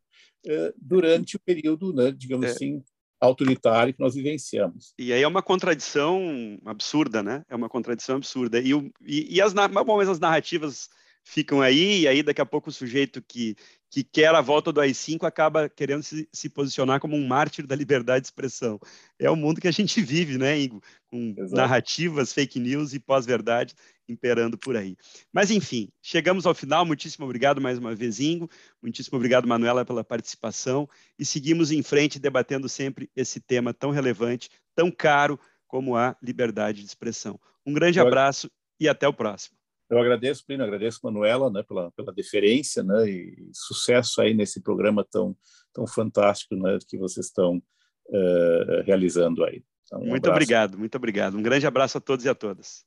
durante 0.77 1.35
o 1.35 1.39
período, 1.39 1.93
né, 1.93 2.11
digamos 2.11 2.45
é. 2.45 2.49
assim, 2.49 2.83
autoritário 3.19 3.93
que 3.93 3.99
nós 3.99 4.15
vivenciamos. 4.15 4.93
E 4.97 5.11
aí 5.11 5.21
é 5.21 5.27
uma 5.27 5.41
contradição 5.41 6.59
absurda, 6.65 7.23
né? 7.23 7.43
É 7.49 7.55
uma 7.55 7.69
contradição 7.69 8.17
absurda. 8.17 8.59
E, 8.59 8.71
e, 9.01 9.35
e 9.35 9.41
as, 9.41 9.53
bom, 9.53 9.97
mas 9.97 10.09
as 10.09 10.19
narrativas 10.19 10.89
ficam 11.25 11.59
aí, 11.59 12.01
e 12.01 12.07
aí 12.07 12.21
daqui 12.21 12.39
a 12.39 12.45
pouco 12.45 12.69
o 12.69 12.73
sujeito 12.73 13.19
que, 13.19 13.57
que 13.89 14.03
quer 14.03 14.33
a 14.33 14.41
volta 14.41 14.71
do 14.71 14.79
AI-5 14.79 15.25
acaba 15.25 15.67
querendo 15.67 16.03
se, 16.03 16.29
se, 16.31 16.47
posicionar 16.47 16.99
como 16.99 17.15
um 17.15 17.27
mártir 17.27 17.65
da 17.65 17.75
liberdade 17.75 18.21
de 18.21 18.27
expressão. 18.27 18.79
É 19.17 19.29
o 19.29 19.35
mundo 19.35 19.59
que 19.59 19.67
a 19.67 19.71
gente 19.71 19.99
vive, 20.03 20.37
né, 20.37 20.57
Ingo? 20.57 20.81
Com 21.07 21.33
Exato. 21.35 21.55
narrativas, 21.55 22.31
fake 22.31 22.59
news 22.59 22.93
e 22.93 22.99
pós-verdade 22.99 23.73
imperando 24.07 24.55
por 24.55 24.77
aí. 24.77 24.95
Mas, 25.33 25.49
enfim, 25.49 25.89
chegamos 25.99 26.45
ao 26.45 26.53
final. 26.53 26.85
Muitíssimo 26.85 27.25
obrigado 27.25 27.59
mais 27.59 27.79
uma 27.79 27.95
vez, 27.95 28.19
Ingo. 28.19 28.47
Muitíssimo 28.79 29.17
obrigado, 29.17 29.47
Manuela, 29.47 29.83
pela 29.83 30.03
participação. 30.03 30.87
E 31.17 31.25
seguimos 31.25 31.71
em 31.71 31.81
frente 31.81 32.19
debatendo 32.19 32.69
sempre 32.69 33.09
esse 33.15 33.39
tema 33.39 33.73
tão 33.73 33.89
relevante, 33.89 34.47
tão 34.75 34.91
caro 34.91 35.39
como 35.67 35.97
a 35.97 36.15
liberdade 36.21 36.81
de 36.81 36.85
expressão. 36.85 37.39
Um 37.65 37.73
grande 37.73 37.99
abraço 37.99 38.49
e 38.79 38.87
até 38.87 39.07
o 39.07 39.13
próximo. 39.13 39.57
Eu 39.89 39.99
agradeço, 39.99 40.45
Plínio, 40.45 40.65
agradeço, 40.65 40.99
Manuela, 41.03 41.51
né, 41.51 41.63
pela, 41.63 41.91
pela 41.91 42.11
deferência 42.11 42.83
né, 42.83 43.09
e 43.09 43.49
sucesso 43.53 44.21
aí 44.21 44.33
nesse 44.33 44.61
programa 44.61 45.05
tão, 45.09 45.35
tão 45.73 45.85
fantástico 45.85 46.55
né, 46.55 46.79
que 46.87 46.97
vocês 46.97 47.27
estão 47.27 47.57
uh, 47.57 48.83
realizando 48.83 49.43
aí. 49.43 49.63
Então, 49.83 49.99
um 49.99 50.07
muito 50.07 50.25
abraço. 50.25 50.37
obrigado, 50.37 50.79
muito 50.79 50.95
obrigado. 50.95 51.37
Um 51.37 51.43
grande 51.43 51.67
abraço 51.67 51.97
a 51.97 52.01
todos 52.01 52.25
e 52.25 52.29
a 52.29 52.35
todas. 52.35 52.83